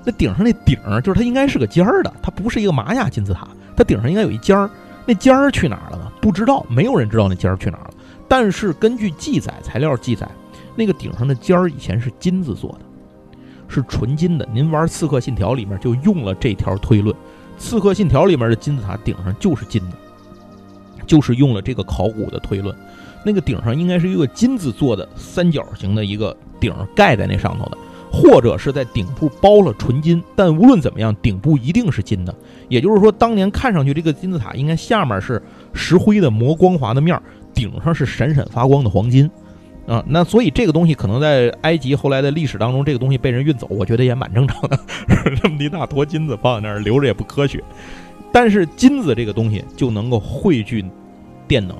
[0.05, 4.68] 那顶上那顶儿就是它应该是个尖儿的，它不是一个玛雅金字塔，它顶上应该有一尖儿。
[5.07, 6.11] 那尖儿去哪儿了呢？
[6.20, 7.91] 不知道，没有人知道那尖儿去哪儿了。
[8.28, 10.28] 但是根据记载材料记载，
[10.76, 12.80] 那个顶上的尖儿以前是金子做的，
[13.66, 14.49] 是纯金的。
[14.53, 17.14] 您玩《刺客信条》里面就用了这条推论，
[17.59, 19.97] 《刺客信条》里面的金字塔顶上就是金的。
[21.11, 22.73] 就是用了这个考古的推论，
[23.25, 27.77] 那个顶上应该是一个金子做的三角形的一个顶盖在那上头的，
[28.13, 30.23] 或者是在顶部包了纯金。
[30.37, 32.33] 但无论怎么样，顶部一定是金的。
[32.69, 35.43] 也就是说，当年看上去这个金字塔应该下面是
[35.73, 37.21] 石灰的磨光滑的面，
[37.53, 39.29] 顶上是闪闪发光的黄金
[39.89, 40.05] 啊。
[40.07, 44.79] 那所以这个东西可能在埃及后来的历史当中，这个东西被人运走，我觉得也蛮正常的。
[45.43, 47.61] 这么一大坨金子放在那儿留着也不科学。
[48.33, 50.85] 但是金子这个东西就能够汇聚
[51.51, 51.77] 电能，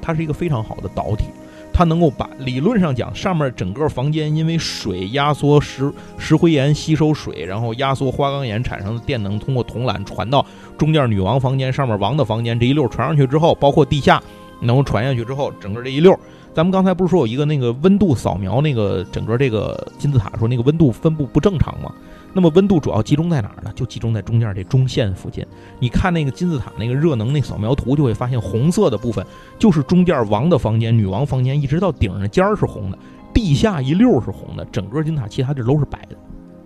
[0.00, 1.26] 它是一个非常好的导体。
[1.72, 10.44] 它能够把理论上讲，上面整个房间因为水压缩石石灰岩吸收水，然后压缩花岗岩产生的电能，通过铜缆传到
[10.78, 14.22] 中间女王房间上面王的房间这一溜传上去之后，包括地下
[14.62, 16.18] 能够传下去之后，整个这一溜，
[16.54, 21.92] 咱们刚才不是说有一个那个温度扫描那个整个这个金字塔说那个温度分布不正常吗？
[22.32, 23.72] 那么温度主要集中在哪儿呢？
[23.74, 25.44] 就集中在中间这中线附近。
[25.78, 29.26] 你看那个金字塔那个热能那扫描图，就会发现红色的部分
[29.58, 32.98] 就是中间王的房间、女王房间，一直到顶上尖儿是红的，
[33.34, 36.16] 地下一溜是红的，整个金字塔其他地都是白的，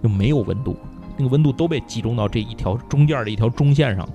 [0.02, 0.76] 就没有温度。
[1.16, 4.08] 那个温度都被集中到这一条中间的一条中线上。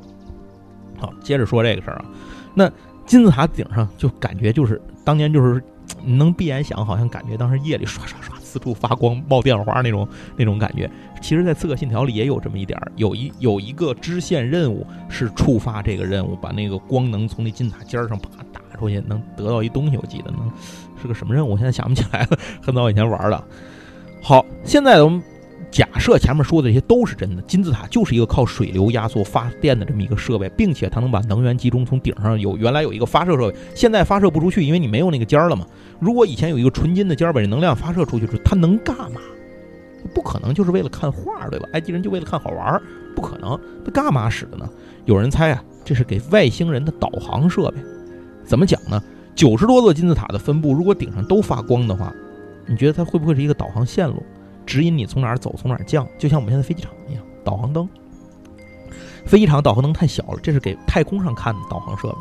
[0.99, 2.05] 好，接着说这个事儿啊，
[2.53, 2.71] 那
[3.05, 5.63] 金字塔顶上就感觉就是当年就是
[6.03, 8.35] 你能闭眼想，好像感觉当时夜里刷刷刷。
[8.49, 10.89] 四处发光冒电花那种那种感觉，
[11.21, 19.97] 其实，在刺客信条里也有这么一点儿，有一有一个支线任务是触发这个任务，把那个光能从那金塔尖上啪打出去，能得到一东西。
[19.97, 20.51] 我记得能
[20.99, 23.43] 是个什么任务，现在想不起来了， 很早以前玩的。
[24.23, 25.21] 好，现在我们。
[25.71, 35.65] 假设前面说的这些都是真的，金字塔就是一个靠水流压缩发电的这么一个设备，并且它能把能源集中从顶上有原来有一个发射设备，现在发射不出去，因为你没有那个尖儿了嘛。
[35.99, 39.21] 如果以前有一个纯金的尖儿把这能量发射出去，它能干嘛？
[40.15, 41.67] 不可能就是为了看画，对吧？
[41.73, 42.81] 埃及人就为了看好玩，
[43.15, 43.59] 不可能。
[43.85, 44.67] 它干嘛使的呢？
[45.05, 47.77] 有人猜啊，这是给外星人的导航设备。
[48.43, 49.01] 怎么讲呢？
[49.35, 52.11] 九十多座金字塔的分布，如果顶上都发光的话，
[52.65, 54.23] 你觉得它会不会是一个导航线路？
[54.69, 57.89] 指引你从哪儿走，从哪儿降，就像我们现在飞机场一样，导航灯。
[59.25, 62.15] 飞机场导航灯太小了，这是给太空上看的导航设备。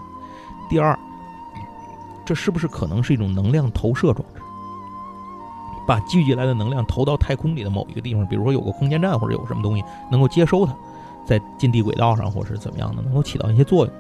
[0.71, 0.99] 第二，
[2.25, 4.41] 这是不是可能是一种能量投射装置？
[5.87, 10.75] 把聚集来的能量投到太空里的某一个地方，比如说有个空间站或者有什么东西能够接收它，
[11.27, 13.95] 在近地轨道上或者是怎么样的，能够起到一些作用。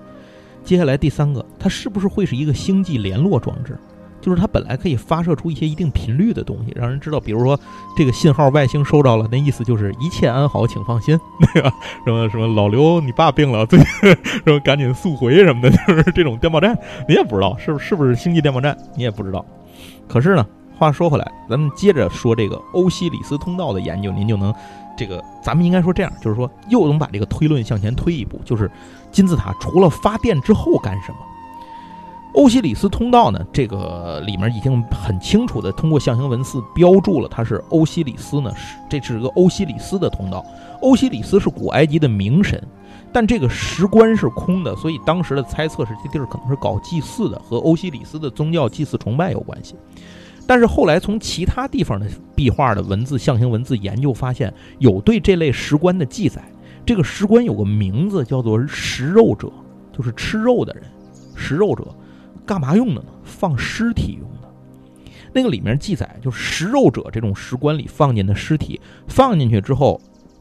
[0.64, 3.78] 接下来第三个，它是不是会是一个星际联络装置？
[4.20, 7.58] 就是它本来可以发射出一些一定频率的东西，让人知道，比如说
[7.96, 11.18] 这个信号外星收到了，那意思就是一切安好，请放心，
[11.54, 11.72] 对吧？
[12.04, 13.86] 什么什么老刘你爸病了，最近
[14.44, 16.76] 什么赶紧速回什么的，就是这种电报站，
[17.08, 19.44] 你也不知道是不是不是星际电报站，你也不知道。
[20.08, 20.46] 可是呢，
[20.76, 24.52] 话说回来，咱们接着说这个欧西里斯通道的研究，您就能
[24.96, 28.70] 这个，咱们应该说这样，就是说又能把这个推论向前推一步，就是
[29.12, 31.18] 金字塔除了发电之后干什么？
[32.34, 33.44] 欧西里斯通道呢？
[33.52, 40.44] 这个里面已经很清楚的通过象形文字标注了，它是欧西里斯呢，是这是个欧西里斯的通道。
[40.82, 42.62] 欧西里斯是古埃及的冥神，
[43.12, 49.74] 但这个石棺是空的，所以当时的猜测是这地儿可能是搞祭祀的，和欧西里斯的宗教祭祀崇拜有关系。
[50.46, 52.06] 但是后来从其他地方的
[52.36, 56.42] 壁画的文字、象形文字研究发现，有对这类石棺的记载。
[56.86, 59.50] 这个石棺有个名字叫做食肉者，
[59.92, 60.84] 就是吃肉的人，
[61.34, 61.84] 食肉者。
[62.48, 63.08] 干嘛用的呢？
[63.22, 64.48] 放尸体用的。
[65.34, 70.00] 那个里面记载，就是食肉者这种石棺里放进的尸体，放进去之后，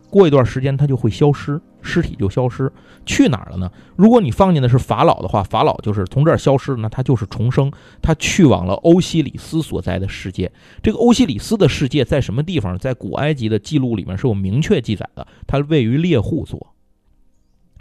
[0.10, 2.72] 过一段时间它就会消失，尸体就消失，
[3.05, 3.70] 去哪儿了呢？
[3.97, 7.70] 如果你放进的是法老的话，法老就是从这儿消失，那他就是重生，
[8.01, 10.49] 他去往了欧西里斯所在的世界。
[10.82, 12.78] 这个欧西里斯的世界在什么地方？
[12.78, 16.74] 在古埃及的记录里面是有明确记载的，它位于猎户座。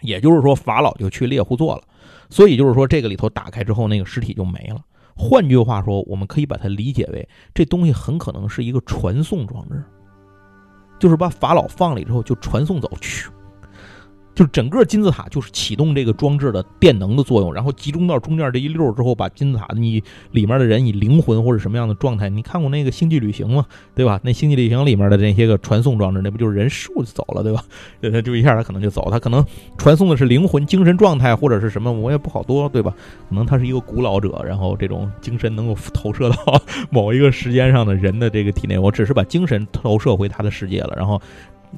[0.02, 1.82] 也就是说，法老就去猎户座了。
[2.28, 4.80] 所以就是说，这个里头打开之后，那个尸体就没了。
[5.14, 9.82] 换句话说，我们可以把它理解为，这东西很可能是一个传送装置，
[10.98, 13.30] 就是把法老放了之后就传送走去。
[14.36, 22.28] 就是整个金字塔就是启动这个装置的电能的作用，然后集中到中间这一溜之后，把金字塔你里面的人以灵魂或者什么样的状态？
[22.28, 23.64] 你看过那个星际旅行吗？
[23.94, 24.20] 对吧？
[24.22, 27.64] 那星际旅行里面的这些个传送装置，那不就是人数就走了，对吧？
[28.12, 29.42] 他就一下他可能就走，他可能
[29.78, 32.94] 传送的是灵魂、精神状态或者是什么，我也不好多，对吧？
[33.30, 41.18] 可能他是一个古老者，然后这种精神能够投射到 某一个时间上的人的这个体内，我只是把精神投射回他的世界了，然后。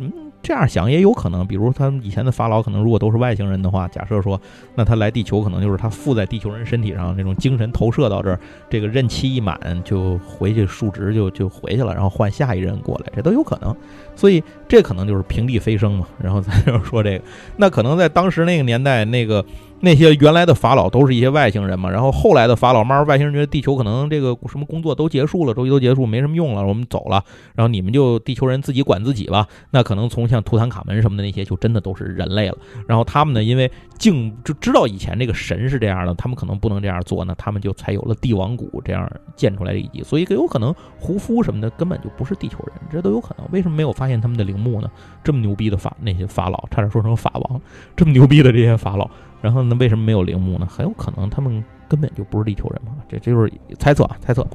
[0.00, 0.12] 嗯，
[0.49, 1.46] 这样想也有可能。
[1.46, 4.40] 比如他以前的法老可能如果都是外星人的话，假设说，
[4.74, 8.40] 那他来地球可能就是他附在地球人身体上，那种精神投射到这儿，
[8.70, 13.76] 这个任期一满就回去述职就就回去了，然后换下一任过来，这都有可能。
[14.16, 16.07] 所以这可能就是平地飞升嘛。
[16.18, 17.24] 然后咱就说这个，
[17.59, 19.44] 那可能在当时那个年代，那个
[19.81, 27.22] 那些原来的法老都是一些外星人嘛，然后后来的法老慢慢外星人觉得地球可能这个什么工作都结束了，周期都结束，没什么用了，我们走了，
[27.55, 29.47] 然后你们就地球人自己管自己吧。
[29.70, 32.57] 那可能从像图坦卡门什么的那些，就真的都是人类了。
[32.87, 40.03] 然后他们呢，因为敬就知道以前这个神是这样的，他们可能不能这样做呢，他们就才有了帝王谷这样建出来的一集。
[40.03, 43.47] 所以有可能胡夫什么的根本就不是地球人，这都有可能。
[43.53, 44.91] 为什么没有发现他们的陵墓呢？
[45.22, 47.61] 这么牛逼的法那些法老，差点说成法王，
[47.97, 49.09] 这么牛逼的这些法老。
[49.41, 49.76] 然后呢？
[49.78, 50.66] 为什么没有陵墓呢？
[50.66, 52.93] 很有可能他们根本就不是地球人嘛。
[53.09, 54.47] 这这就是猜测啊，猜测。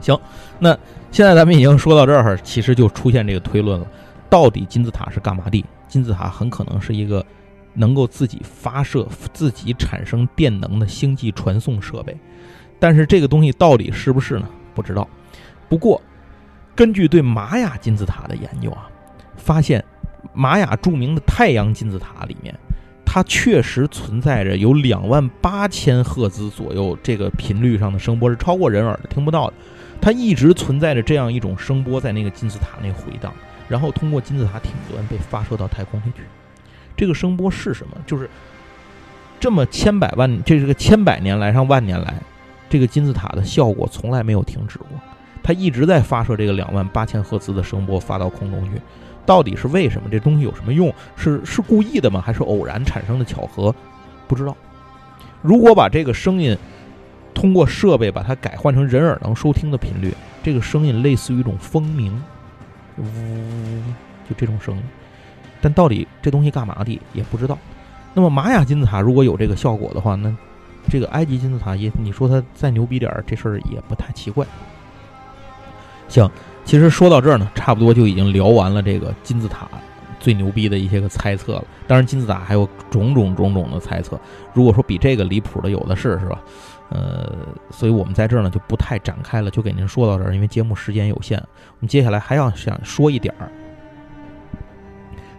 [0.00, 0.18] 行，
[0.58, 0.76] 那
[1.10, 3.86] 现在咱们已经说到这儿，其实就出现这个推论了：
[4.30, 5.64] 到底金字塔是干嘛的？
[5.88, 7.24] 金字塔很可能是一个
[7.74, 12.16] 能够自己发射、自己产生电能的星际传送设备。
[12.78, 14.48] 但是这个东西到底是不是呢？
[14.74, 15.08] 不知道。
[15.68, 16.00] 不过，
[16.74, 18.88] 根据对玛雅金字塔的研究啊，
[19.36, 19.84] 发现
[20.34, 22.54] 玛雅著名的太阳金字塔里面。
[23.16, 29.54] 它确实存在着有两万八千赫兹左右这个频率上的声波是超过人耳的听不到的，
[30.02, 33.32] 它一直存在着这样一种声波在那个金字塔内回荡，
[33.68, 36.24] 然后通过金字塔顶端被发射到太空里去。
[36.94, 37.96] 这个声波是什么？
[38.06, 38.28] 就是
[39.40, 42.20] 这么千百万，这是个千百年来上万年来，
[42.68, 44.88] 这个金字塔的效果从来没有停止过，
[45.42, 48.72] 它一直在发射这个两万八千赫兹的声波发到空中去。
[49.26, 50.08] 到底是为什么？
[50.10, 50.90] 这东西有什么用？
[51.16, 52.22] 是是故意的吗？
[52.24, 53.74] 还是偶然产生的巧合？
[54.28, 54.56] 不知道。
[55.42, 56.56] 如果把这个声音
[57.34, 62.22] 通过设备把它改换成人耳能收听的频率，这个声音类似于一种蜂鸣，
[62.98, 63.02] 呜，
[64.28, 64.82] 就这种声音。
[65.60, 67.58] 但到底这东西干嘛的也不知道。
[68.14, 70.34] 那么玛雅金字塔如果有这个效果的话，那
[70.88, 74.46] 这个埃及金字塔也你说它再牛逼点儿，这事儿也不太奇怪。
[76.08, 76.30] 行。
[76.66, 79.68] 其实说到这儿呢，差不多就已经聊完了这个金字塔
[80.18, 81.64] 最牛逼的一些个猜测了。
[81.86, 84.20] 当然，金字塔还有种种种种的猜测。
[84.52, 86.40] 如果说比这个离谱的有的是，是吧？
[86.88, 87.32] 呃，
[87.70, 91.38] 所以我们在这儿呢就不太展开了，就给您说到这儿，因为节目时间有限。
[91.38, 93.48] 我们接下来还要想说一点儿，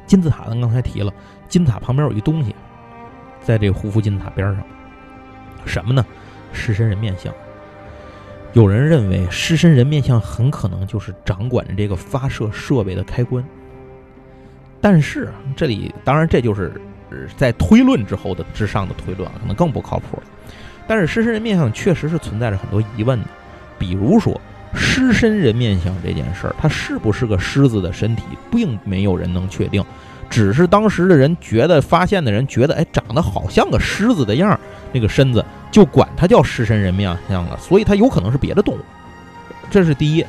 [0.05, 1.13] 金字塔咱刚才提了，
[1.49, 2.55] 金字塔旁边有一东西，
[3.41, 4.63] 在这个胡夫金字塔边上，
[5.65, 6.05] 什么呢？
[6.53, 7.33] 狮身人面像。
[8.57, 13.45] 有人认为狮身人面像很可能就是掌管着这个发射设备的开关，
[14.81, 16.73] 但是这里当然这就是
[17.37, 20.23] 在推论之后的之上的推论，可能更不靠谱了。
[20.87, 23.27] 但是狮身人面像确实是存在着很多疑问的，
[23.77, 24.41] 比如说
[24.73, 29.85] 狮身人面像这件事儿，它是不是个狮子的身体，并没有人能确定，
[30.29, 34.59] 只是当时的人觉得发现的人觉得，哎，长得好像个狮子的样儿，
[34.91, 35.43] 那个身子。
[35.69, 38.79] 就管它叫狮身人面像了，所以它有可能是别的动物，
[39.69, 40.25] 这是第一。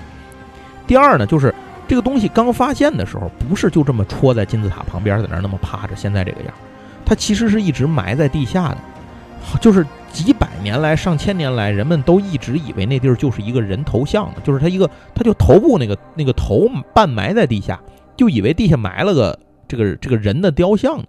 [0.84, 1.54] 第二呢，就是
[1.86, 6.52] 这个东西刚发现的时候，不是就这么戳在金字塔旁边，在那儿那么趴着，现在这个样，
[7.06, 8.78] 它其实是一直埋在地下的，
[9.60, 17.78] 就是几百年来、上千年来，人们都一直以为那地儿就是一个人头像的，就是它一个，它就头部那个那个头半埋在地下，
[18.16, 19.38] 就以为地下埋了个
[19.68, 21.04] 这个这个人的雕像呢。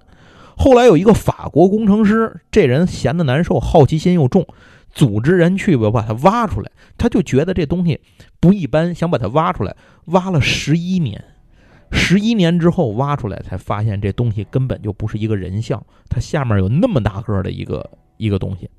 [0.56, 4.46] 后来有一个法国工程师，这人闲得难受，好奇心又重，
[4.92, 6.70] 组织人去吧，把它挖出来。
[6.98, 8.02] 他就觉得这东西
[8.42, 9.74] 不一般，想把它挖出来。
[10.08, 11.24] 挖了十一年，
[11.92, 18.70] 十一年之后挖出来，才发现这东西根本就不是一个人像，它下面有那么大个的一个一个东西。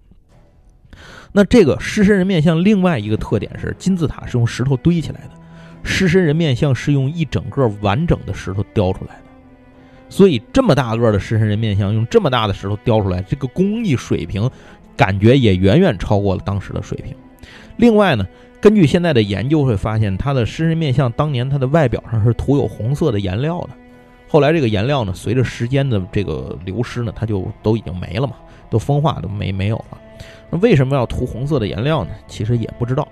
[1.32, 5.30] 那这个狮身人面像另外一个特点是，金字塔是用石头堆起来的，
[5.82, 9.19] 狮身人面像是用一整个完整的石头雕出来。
[10.10, 14.50] 所以这么大个的狮身人面像，用这么大的石头雕出来，这个工艺水平，
[14.96, 17.14] 感觉也远远超过了当时的水平。
[17.76, 18.26] 另外呢，
[18.60, 23.70] 根据现在的研究会发现，它的狮身面像当年它的外表上是涂有红色的颜料的，
[24.28, 28.34] 后来这个颜料呢，随着时间的这个流失呢，它就都已经没了嘛，
[28.68, 29.98] 都风化都没没有了。
[30.50, 32.10] 那为什么要涂红色的颜料呢？
[32.26, 33.06] 其实也不知道。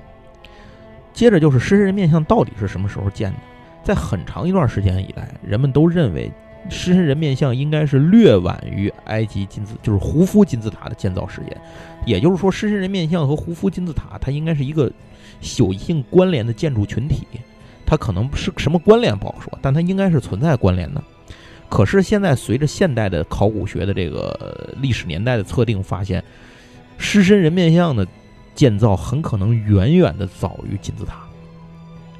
[1.12, 3.38] 接着就是狮身人面像到底是什么时候建的？
[3.84, 6.28] 在很长一段时间以来，人们都认为。
[6.70, 11.56] 狮身人面像应该是略晚于埃及金字，就是胡夫金字塔的建造时间。
[12.04, 14.90] 也就是说，狮身人面像和胡夫金字塔，它应该是一个
[15.58, 17.26] 有一定关联的建筑群体。
[17.86, 21.02] 它可能是什么关联不好说，但它应该是存在关联的。
[21.70, 26.22] 可是现在随着现代的考古学的这个历史年代的测定，发现
[26.98, 28.06] 狮身人面像的
[28.54, 31.27] 建造很可能远远的早于金字塔。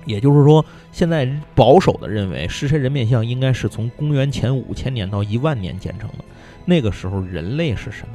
[0.09, 6.25] 也就是说，现在保守的认为，狮身人面像应该是从公元前五千年到一万年建成的。
[6.65, 8.15] 那个时候，人类是什么？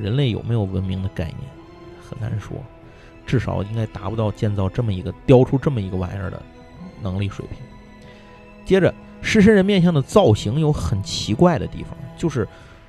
[0.00, 1.38] 人类有没有文明的概念？
[2.08, 2.56] 很难说，
[3.26, 6.40] 至少应该达不到建造这么一个、雕出这么一个玩意儿的
[7.02, 7.58] 能力水平。
[8.64, 12.46] 接着，狮身人面像的造型有很奇怪的地方，就是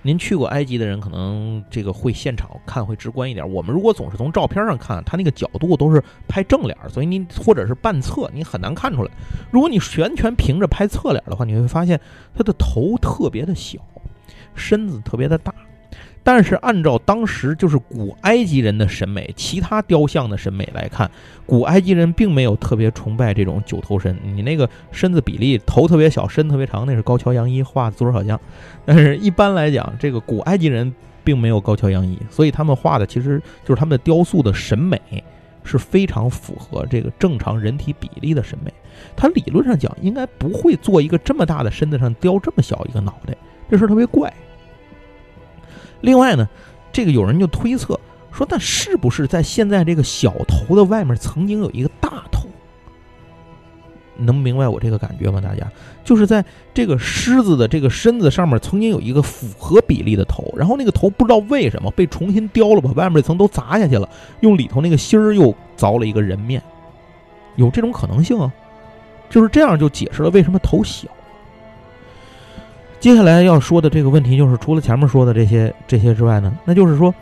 [0.07, 3.51] 您去过埃及的人，可能这个会现场看会直观一点。
[3.51, 9.11] 我们如果总是从照片上看，他那个角度都是拍正脸，所以你或者是半侧，你很难看出来。
[9.51, 11.99] 如果你完全凭着拍侧脸的话，你会发现
[12.33, 13.79] 他的头特别的小，
[14.55, 15.53] 身子特别的大。
[16.27, 21.09] 但是按照当时就是古埃及人的审美，其他雕像的审美来看，
[21.45, 24.13] 古埃及人并没有特别崇拜这种九头身。
[24.21, 28.37] 你那个身子比例，头特别小，身特别长，那是高桥洋一画的左手小将。
[28.83, 34.99] 但是一般来讲，这个古埃及人并没有高桥洋一，所以他们画的其实就是他们的雕塑的审美
[35.63, 38.73] 是非常符合这个正常人体比例的审美。
[39.15, 43.33] 他理论上讲应该不会做一个这么大的身子上雕这么小一个脑袋，
[43.71, 44.33] 这事特别怪。
[46.01, 46.47] 另外呢，
[46.91, 47.99] 这个有人就推测
[48.31, 52.47] 说，那是不是在现在这个小头的外面曾经有一个大头？
[54.19, 55.39] 能明白我这个感觉吗？
[55.39, 55.71] 大家
[56.03, 56.43] 就是在
[56.73, 66.61] 这个狮子的这个身子上面曾经有一个符合比例的头，然后那个头不知道为什么被重新雕了，把外面这层都砸下去了，用里头那个芯儿又凿了一个人面，
[67.57, 68.51] 有这种可能性啊？
[69.29, 71.07] 就是这样就解释了为什么头小。
[72.99, 77.13] 接下来要说的这个问题就是，除了前面说的这些这些之外呢，那就是说，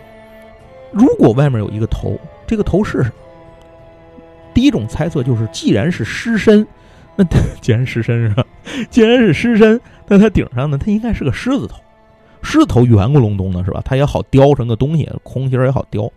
[0.91, 2.17] 如果外面有一个头，
[2.47, 3.11] 这个头是什么？
[4.53, 6.65] 第一种猜测就是，既然是狮身，
[7.15, 7.25] 那
[7.61, 8.45] 既然狮身是吧？
[8.89, 11.77] 既然是狮身，那它顶上呢，它应该是个狮子头，
[12.41, 13.81] 狮子头圆咕隆咚的是吧？
[13.83, 16.09] 它也好雕成个东西，空心儿也好雕。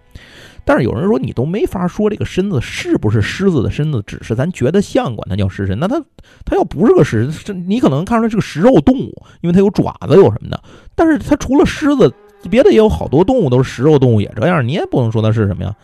[0.68, 5.78] 但是有人说你都没法说这个身子是不是狮子的身子，只是咱觉得像，管它叫狮身。
[5.78, 5.98] 那它
[6.44, 10.62] 它要不是个狮身，你可能看出来是个食肉动物，因为它有爪子有什么的。
[10.94, 12.12] 但是它除了狮子，
[12.50, 15.74] 别的也有好多动物都是食肉动物，也这样，你也不能说它是什么呀。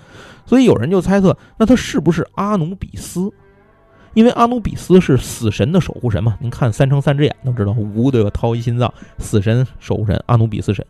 [0.45, 3.33] 所以有人就猜测，那它是不是阿努比斯？
[4.13, 6.37] 因为阿努比斯是死神的守护神嘛。
[6.41, 8.29] 您看三乘三只眼都知道，无对吧？
[8.35, 10.85] 掏一心脏，死神守护神阿努比斯神。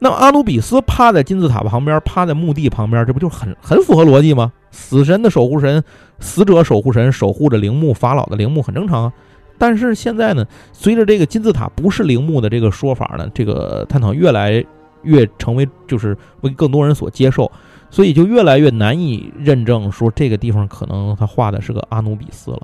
[0.00, 4.52] 那阿努比斯趴在金字塔旁边，趴在墓地旁边，这不就很很符合逻辑吗？
[4.70, 5.82] 死神的守护神，
[6.20, 9.12] 死者守护神守护着陵墓，法老的陵墓很正常啊。
[9.58, 14.64] 但是现在呢，随着这个金字塔不是陵墓的这个说法呢，这个探讨越来
[15.02, 17.50] 越成为就是为更多人所接受，
[17.90, 22.62] 所以就越来越难以认证说这个地方可能他画的是个阿努比斯了。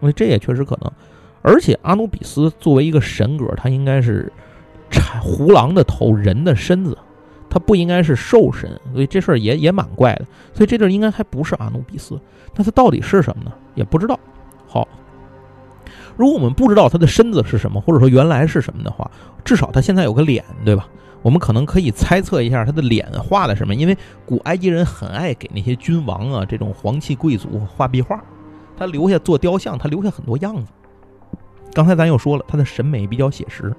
[0.00, 0.92] 因为这也确实可能，
[1.42, 4.32] 而且阿努比斯作为一个神格，他应该是。
[4.94, 6.96] 豺胡狼的头，人的身子，
[7.50, 10.24] 它不应该是兽身，所以这事儿也也蛮怪的。
[10.52, 12.18] 所以这地儿应该还不是阿努比斯，
[12.54, 13.52] 那它到底是什么呢？
[13.74, 14.18] 也不知道。
[14.66, 14.86] 好，
[16.16, 19.10] 如果我们不知道他的身子是什么，或者说原来是什么的话，
[19.44, 20.88] 至少他现在有个脸，对吧？
[21.22, 28.22] 我们可能可以猜测一下他的脸画的什么，因为古埃及人很爱给那些君王啊这种皇气贵族画壁画，
[28.76, 30.70] 他留下做雕像，他留下很多样子。
[31.72, 33.74] 刚才咱又说了，他的审美比较写实。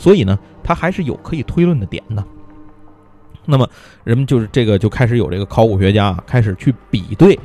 [0.00, 2.24] 所以呢，它还是有可以推论的点的。
[3.44, 3.68] 那么，
[4.02, 7.38] 人们就是这个就开始有这个考古学家开始去比对，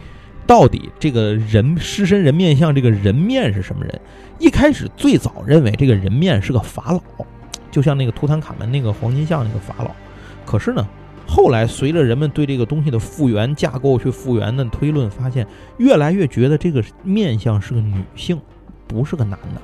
[0.48, 4.02] 到底这个人狮身人面像这个人面是什么人？
[4.40, 7.26] 一开始最早认为这个人面是个法老，
[7.70, 9.92] 就像那个图坦卡门那个黄金像那个法老。
[10.46, 10.88] 可是呢，
[11.28, 15.46] 后来随着人们对这个东西的复原架构去复原的推论，发现
[15.78, 18.40] 越来越觉得这个面相是个女性，
[18.88, 19.62] 不是个男的。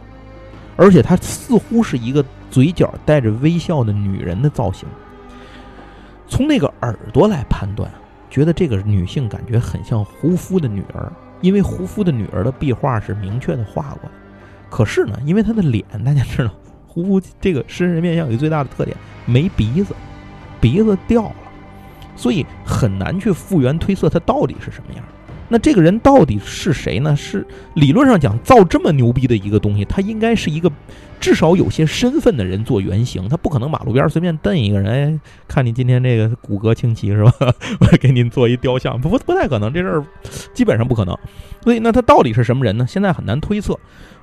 [0.82, 4.90] 而且她似乎是一个嘴角带着微笑的女人的造型。
[6.28, 7.88] 从那个耳朵来判断，
[8.32, 11.12] 觉得这个女性感觉很像胡夫的女儿，
[11.42, 14.12] 因为胡夫的女儿的壁画是明确的画过的。
[14.72, 16.52] 可是呢，因为她的脸，大家知道，
[16.88, 19.94] 胡夫这个狮身人面像有一个最大的特点，没鼻子，
[20.60, 21.36] 鼻子掉了，
[22.16, 25.04] 所以很难去复原推测她到底是什么样。
[25.52, 27.14] 那这个人到底是谁呢？
[27.14, 30.72] 是理论上讲造这么牛逼的一个东西，他应该是一个
[31.20, 37.34] 至少有些身份的人做原型，他不可能马路边随便瞪一个人，哎，看你今天这个骨骼清奇是吧？
[37.82, 40.06] 我给您做一雕像，不不太可能，这事儿
[40.54, 41.14] 基本上不可能。
[41.62, 42.86] 所以那他到底是什么人呢？
[42.88, 43.78] 现在很难推测。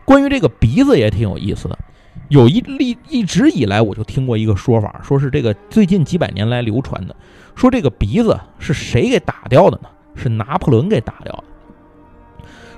[0.07, 1.79] 关于这个鼻子也挺有意思的，
[2.31, 7.15] 有一例一直以来我就听过一个说法，说是这个最近几百年来流传的，
[7.55, 9.91] 说这个鼻子是谁给打掉的呢？
[10.19, 11.45] 是拿破仑给打掉的。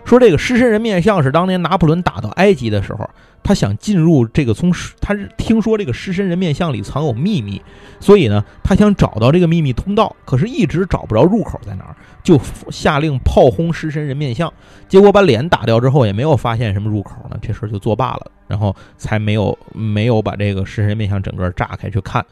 [0.04, 3.08] 说这个狮身人面像是当年拿破仑打到埃及的时候，
[3.42, 7.60] 他想进入这个从他听说这个狮身人面像里藏有秘密，
[8.00, 14.52] 所以呢，他想找到这个秘密通道，可是一直找不着入口在哪儿，就下令炮轰狮身人面像，
[14.88, 22.24] 结果把脸打掉之后也没有发现什么入口呢，这事儿就作罢了，然后才没有没有把这个狮身人面像整个炸开去看，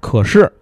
[0.00, 0.52] 可是。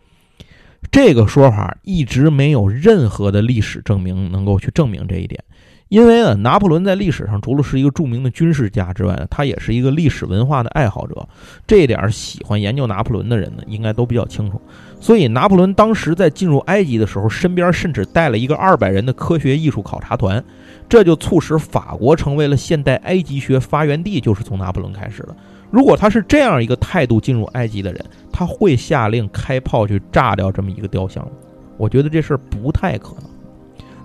[0.92, 5.42] 这个说法一直没有任何的历史证明能够去证明这一点，
[5.88, 11.26] 因为呢，拿破仑在历史上除了是一个著名的军事家之外呢，他也是一个历史文化的爱好者。
[11.66, 14.60] 这一点喜欢研究拿破仑的人呢，应该都比较清楚。
[15.00, 20.44] 所以，拿破仑当时在进入埃及的时候，身边甚至带了一个二百人的科学艺术考察团，
[20.90, 25.34] 这就促使法国成为了现代埃及学发源地，就是从拿破仑开始的。
[25.72, 31.32] 如果他是这样一个态度进入埃及的人，他会下令开炮去炸掉这么一个雕像吗？
[31.78, 33.24] 我觉得这事儿不太可能。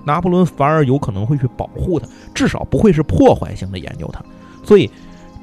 [0.06, 4.24] 拿破仑反而有可能会去保护他，至少不会是破坏性的研究他。
[4.64, 4.90] 所以，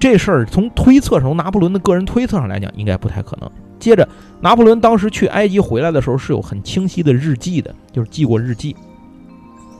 [0.00, 3.50] 这事儿从推测上，从拿破仑的个人推测上来讲，应该不太可能。
[3.78, 4.08] 接着，
[4.40, 8.74] 拿破仑当时去埃及回来的时候是有很清晰的日记的，就是记过日记、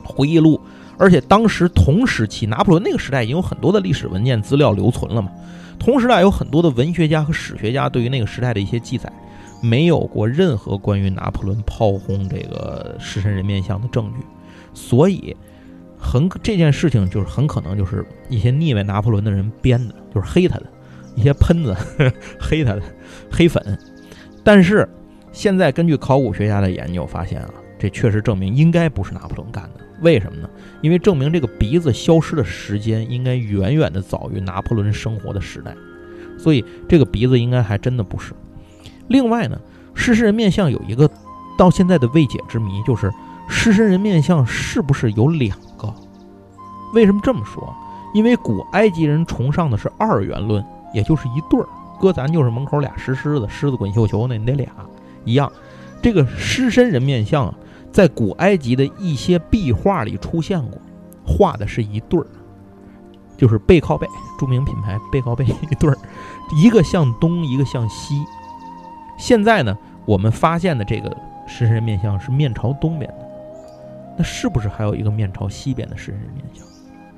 [0.03, 0.61] 回忆录，
[0.99, 5.31] 而且当时同时期，拿破仑那个时代已经有很多的历史文件资料留存了嘛。
[5.79, 9.11] 同时呢有很多的文学家和史学家对于那个时代的一些记载，
[9.61, 14.25] 没有过任何关于拿破仑炮轰这个狮身人面像的证据，
[14.73, 15.35] 所以
[15.97, 20.65] 很这件事情就是很可能就是一些腻歪拿破仑的人编的，就是黑他的
[21.15, 22.81] 一些喷子呵黑他的
[23.31, 23.77] 黑粉。
[24.43, 24.87] 但是
[25.31, 27.49] 现在根据考古学家的研究发现啊，
[27.79, 29.85] 这确实证明应该不是拿破仑干的。
[30.01, 30.49] 为什么呢？
[30.85, 35.75] 因为证明这个鼻子消失的时间应该远远的早于拿破仑生活的时代，
[36.37, 38.33] 所以这个鼻子应该还真的不是。
[39.07, 39.59] 另外呢，
[39.95, 41.09] 狮身人面像有一个
[41.57, 43.11] 到现在的未解之谜，就是
[43.49, 45.91] 狮身人面像是不是有两个？
[46.93, 47.75] 为什么这么说？
[48.13, 50.63] 因为古埃及人崇尚的是二元论，
[50.93, 51.65] 也就是一对儿。
[51.99, 54.67] 搁咱就是门口俩石狮子，狮子滚绣球那，你得俩
[55.23, 55.51] 一样。
[55.99, 57.55] 这个狮身人面像啊。
[57.95, 60.77] 在古埃及的一些壁画里出现过，
[61.25, 62.27] 画的是一对儿，
[63.37, 64.05] 就是背靠背，
[64.37, 65.97] 著名品牌背靠背一对儿，
[66.57, 68.21] 一个向东，一个向西。
[69.17, 71.09] 现在呢，我们发现的这个
[71.47, 73.25] 狮身人面像是面朝东边的，
[74.17, 76.65] 那是不是还有一个面朝西边的狮身人面像？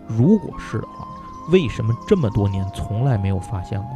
[0.05, 1.07] 如果是的话，
[1.49, 3.89] 为什么这么多年从来没有发现过？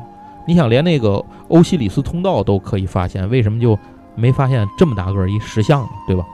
[0.47, 3.77] 你想，连那个欧西里斯通道都可以发现，为什么就
[4.15, 5.89] 没发现这么大个一石像呢？
[6.07, 6.25] 对吧？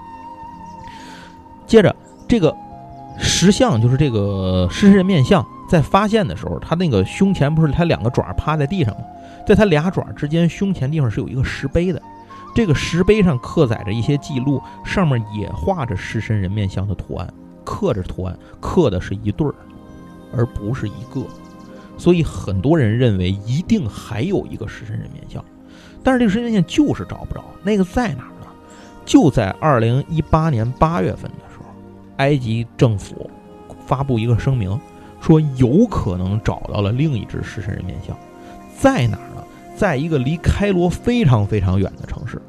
[1.68, 1.94] 接着，
[2.28, 2.56] 这个
[3.20, 9.02] 石像就是这个狮身人面像，在发现的时候，他那个胸前不是他两个爪趴在地上吗？
[9.46, 12.02] 在他俩爪之间，胸前地方是有一个石碑的，
[12.56, 19.56] 这个石碑上刻载着一些记录，上面也画着狮身人面像的图案，刻着图案，刻的是一对儿，
[20.36, 21.22] 而不是一个，
[21.98, 25.44] 所以很多人认为一定还有一个狮身人面像，
[26.04, 28.48] 但是这个狮身人面像就是找不着，那个在哪儿呢？
[29.06, 31.47] 就在二零一八年八月份的。
[32.18, 33.30] 埃及政府
[33.86, 34.80] 发布一个声明，
[35.22, 38.16] 说有可能找到了另一只狮身人面像，
[38.78, 39.44] 在哪儿呢？
[39.76, 42.42] 在一个离开罗非常非常远的城市。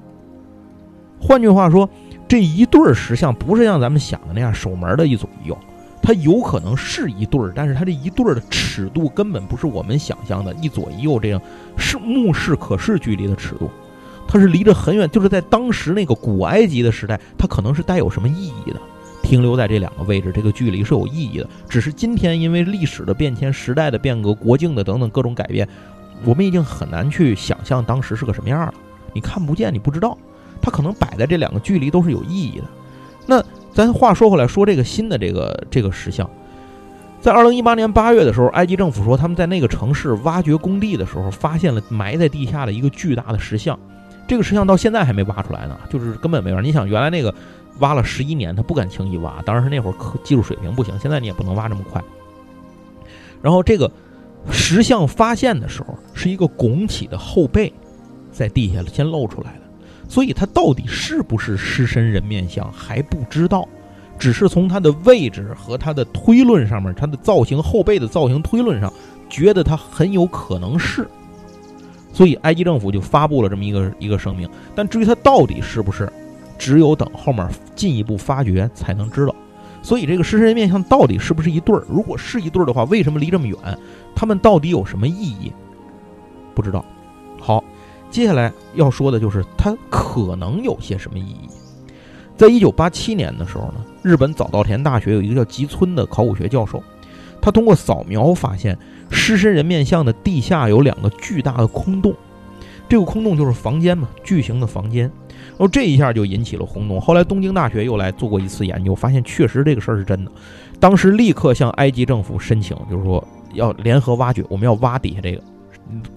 [1.20, 1.88] 换句话说，
[2.26, 5.58] 这一对石像不是像咱们想的那样守门的一左一右，
[6.02, 11.42] 它有可能是一对儿，但是它这一对儿的尺度根本不是我们想象的一左一右这样
[11.76, 13.68] 是目视可视距离的尺度，
[14.26, 18.80] 它是离着很远，就是在当时那个古埃及的时代，它可能是带有什么意义的。
[19.28, 21.46] 停留在这两个位置，这个距离是有意义的。
[21.68, 25.68] 只是今天因为历史的变迁、时代的变革、国境的等等各种改变，
[26.24, 28.72] 我们已经很难去想象当时是个什么样了。
[29.12, 30.16] 你看不见，你不知道，
[30.62, 32.64] 它可能摆在这两个距离都是有意义的。
[33.26, 33.44] 那
[33.74, 36.28] 咱话说回来，说这个新的这个这个石像，
[37.20, 43.78] 在二零一八年八月的时候，埃及政府说他们在那个城市挖掘工地的时候，发现了埋在地下的一个巨大的石像。
[44.26, 46.62] 这个石像到现在还没挖出来呢，就是根本没法。
[46.62, 47.34] 你想，原来那个。
[47.80, 49.40] 挖了十一年，他不敢轻易挖。
[49.42, 52.02] 当然是那会儿科技术水平不行，现在你也不能挖这么快。
[53.40, 53.90] 然后这个
[54.50, 57.72] 石像发现的时候，是一个拱起的后背，
[58.32, 59.60] 在地下先露出来的，
[60.08, 63.68] 所以它到底是不是狮身人面像还不知道，
[64.18, 68.92] 只是从它的位置和它的推论上面，它的造型后背的造型推论上，
[69.28, 71.06] 觉得它很有可能是。
[72.12, 74.48] 所以埃及政府就发布了这么一个一个声明。
[74.74, 76.12] 但至于它到底是不是？
[76.58, 79.34] 只有等后面进一步发掘才能知道，
[79.82, 81.84] 所以这个狮身人面像到底是不是一对儿？
[81.88, 83.56] 如果是一对儿的话，为什么离这么远？
[84.14, 85.52] 他们到底有什么意义？
[86.54, 86.84] 不知道。
[87.40, 87.62] 好，
[88.10, 91.48] 接下来要说的就是它可能有些什么意义。
[92.36, 96.82] 在一九八七年的时候呢，日本早稻田大学有一个叫吉村的考古学教授，
[97.40, 98.76] 他通过扫描发现
[99.10, 102.12] 狮身人面像的地下有两个巨大的空洞，
[102.88, 105.10] 这个空洞就是房间嘛，巨型的房间。
[105.50, 107.00] 然后这一下就引起了轰动。
[107.00, 110.30] 后来东京大学又来做过一次研究，发现确实这个事儿是真的。
[110.80, 115.42] 当时立刻向埃及政府申请，就是说要联合挖掘，我们要挖底下这个，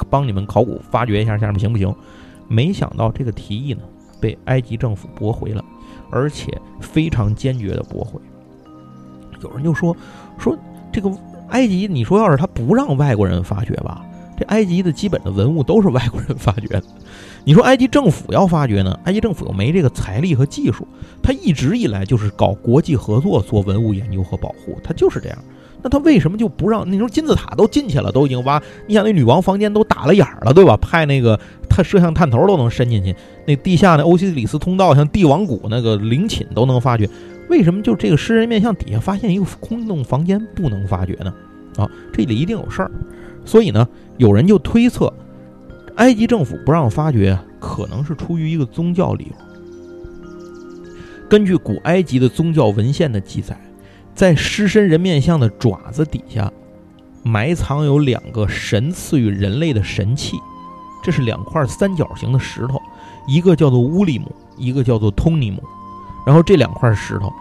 [0.10, 1.94] 帮你们考古发掘一下下面行不行？
[2.48, 3.82] 没想到这个提议呢
[4.20, 5.64] 被埃及政府驳回了，
[6.12, 8.20] 而且非常坚决的驳回。
[9.42, 9.96] 有人就说
[10.38, 10.56] 说
[10.92, 11.12] 这个
[11.50, 14.06] 埃及，你说要是他不让外国人发掘吧，
[14.38, 16.84] 这埃及的基本的文物都是外国人发掘的。
[17.44, 19.00] 你说埃及政府要发掘呢？
[19.06, 20.88] 埃及政府又没这个财力和技术，
[21.24, 25.38] 他一直以来就是搞国际合作做文物研究和保护，他就是这样。
[25.82, 26.90] 那他为什么就不让？
[26.92, 30.78] 你说金字塔都进去了，都已经挖，你想那女王房间都打了眼了，对吧？
[30.78, 33.16] 派那个他摄像探头都能伸进去，
[33.48, 37.10] 那地下那欧西里斯通道，像帝王谷那个陵寝都能发掘，
[37.50, 41.34] 为什么就这个狮人面像底下发现一个空洞房间不能发掘呢？
[41.78, 42.92] 啊，这里一定有事儿。
[43.44, 43.88] 所以呢，
[44.18, 45.12] 有人就推测，
[45.98, 49.36] 埃及政府不让发掘，可能是出于一个宗教理由。
[51.30, 53.60] 根据古埃及的宗教文献的记载。
[54.14, 56.52] 在狮身人面像的爪子底下，
[57.24, 60.38] 埋藏有两个神赐予人类的神器，
[61.02, 62.80] 这是两块三角形的石头，
[63.26, 65.64] 一个叫做乌利姆，一个叫做通尼姆。
[66.26, 67.32] 然后这两块石头，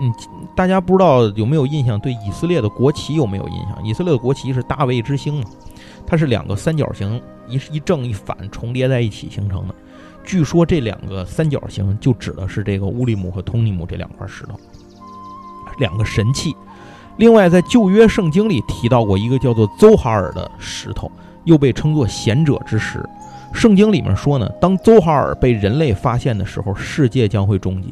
[0.00, 0.14] 嗯，
[0.54, 1.98] 大家不知道有没有印象？
[1.98, 3.84] 对以色列的国旗有没有印象？
[3.84, 5.44] 以色列的国旗是大卫之星嘛？
[6.06, 9.74] 它是两个三角形，一一正一反重叠在一起形成的。
[10.24, 14.58] 据说这两个三角形就指的是这个乌利姆和通尼姆这两块石头。
[15.78, 16.54] 两个神器，
[17.16, 21.10] 另外在旧约圣经里提到过一个叫做邹哈尔的石头，
[21.44, 23.02] 又被称作贤者之石。
[23.54, 27.88] 圣经里面说呢，当邹哈尔被人类发现的时候，世界将会终结。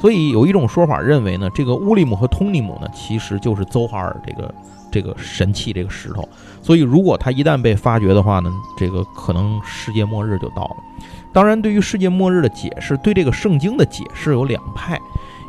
[0.00, 4.54] 所以有一种说法认为呢，这个乌利姆和通尼姆呢，其实就是邹哈尔这个
[4.90, 6.28] 这个神器这个石头。
[6.68, 10.76] 所以如果它一旦被发掘的话呢，这个可能世界末日就到了。
[11.32, 15.00] 当然，对于世界末日的解释，对这个圣经的解释有两派。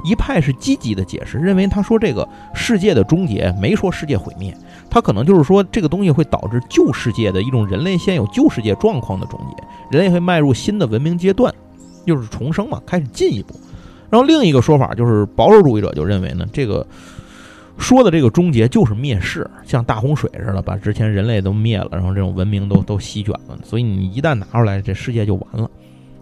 [0.05, 4.55] 一派是积极的解释，认为他说这个世界的终结没说世界毁灭，
[4.89, 11.53] 他可能就是说这个东西会导致旧世界的一种人类现有旧世界状况的终结，人类会迈入新的文明阶段，
[12.07, 13.53] 就是重生嘛，开始进一步。
[14.09, 16.87] 然后另一个说法就是保守主义者就认为呢，这个
[17.79, 25.71] 说的这个终结就是灭世，像大洪水似的，把之前人类都灭了，然后这种文明都都席卷了，所以你一旦拿出来，这世界就完了。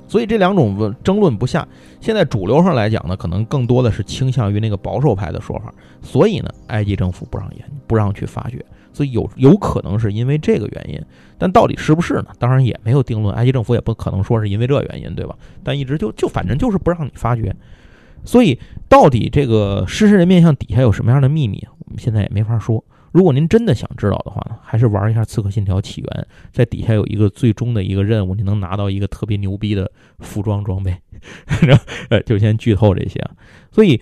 [0.08, 1.68] 所以这两种争论不下，
[2.00, 5.74] 现在主流上来讲呢，可能更多的是倾向于那个保守派的说法。
[6.02, 8.64] 所以呢，埃及政府不让研，不让去发掘，
[8.94, 11.02] 所以有有可能是因为这个原因。
[11.38, 12.28] 但到底是不是呢？
[12.40, 13.36] 当然也没有定论。
[13.36, 15.36] 埃及政府也不可能说是因为这原因，对吧？
[15.62, 17.54] 但一直就就反正就是不让你发掘。
[18.28, 22.84] 所以到底这个狮身人面像底下有什么样的秘密，我们现在也没法说。
[23.14, 29.90] 如果您真的想知道的话呢，还是玩一下《刺客信条：起源》，在底下有一个最终的一个任务，你能拿到一个特别牛逼的
[30.20, 30.96] 服装装备。
[32.10, 33.32] 呃，就先剧透这些啊。
[33.72, 34.00] 所以，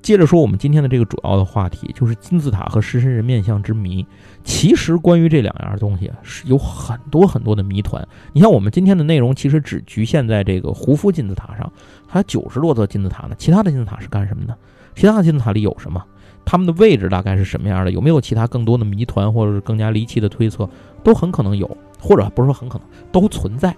[0.00, 4.06] 接着说我们今天的这个主要的话题，就是金字塔和狮身人面像之谜。
[4.44, 8.06] 其实关于这两样东西是有很多很多的谜团。
[8.32, 11.70] 你像我们今天的内容，其实只局限在这个胡夫金字塔上，
[12.06, 13.34] 还有九十多座金字塔呢。
[13.36, 14.56] 其他的金字塔是干什么的？
[14.94, 16.02] 其他的金字塔里有什么？
[16.44, 17.90] 他们的位置大概是什么样的？
[17.90, 20.66] 有没有其他更多的谜团，或者是更加离奇的推测？
[21.04, 23.76] 都很可能有，或者不是说很可能都存在。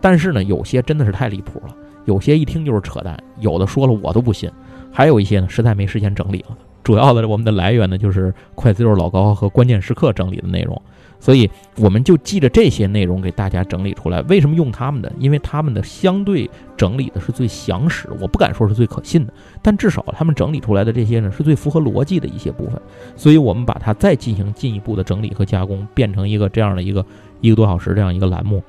[0.00, 4.50] 但是呢，有些真的是太离谱了，有些一听就是扯淡，有的说了我都不信。
[4.92, 6.56] 还有一些呢，实在没时间整理了。
[6.82, 10.80] 主要的我们的来源呢，就是筷子肉老高和关键时刻整理的内容。
[11.22, 14.22] 所以我们就记着这些内容给大家整理出来。
[14.22, 15.12] 为什么用他们的？
[15.18, 22.80] 因为他们的相对整理的是最详实，我不敢说是最可信的，但至少他们整理出来的这些呢是最符合逻辑的一些部分。
[23.14, 27.04] 所以我们把它再进行进一步的整理和加工，变成一个这样的一个
[27.42, 28.62] 一个多小时这样一个栏目，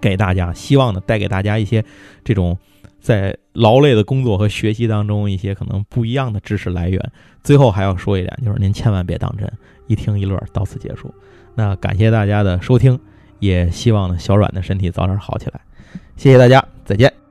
[0.00, 1.84] 给大家，希望呢带给大家一些
[2.24, 2.58] 这种
[3.00, 7.12] 在劳累的工作和学习当中一些可能不一样的知识来源。
[7.42, 9.50] 最后还要说一点，就是您千万别当真，
[9.86, 11.12] 一听一乐，到此结束。
[11.54, 12.98] 那感谢大家的收听，
[13.38, 15.60] 也希望呢小阮的身体早点好起来。
[16.16, 17.23] 谢谢大家，再见。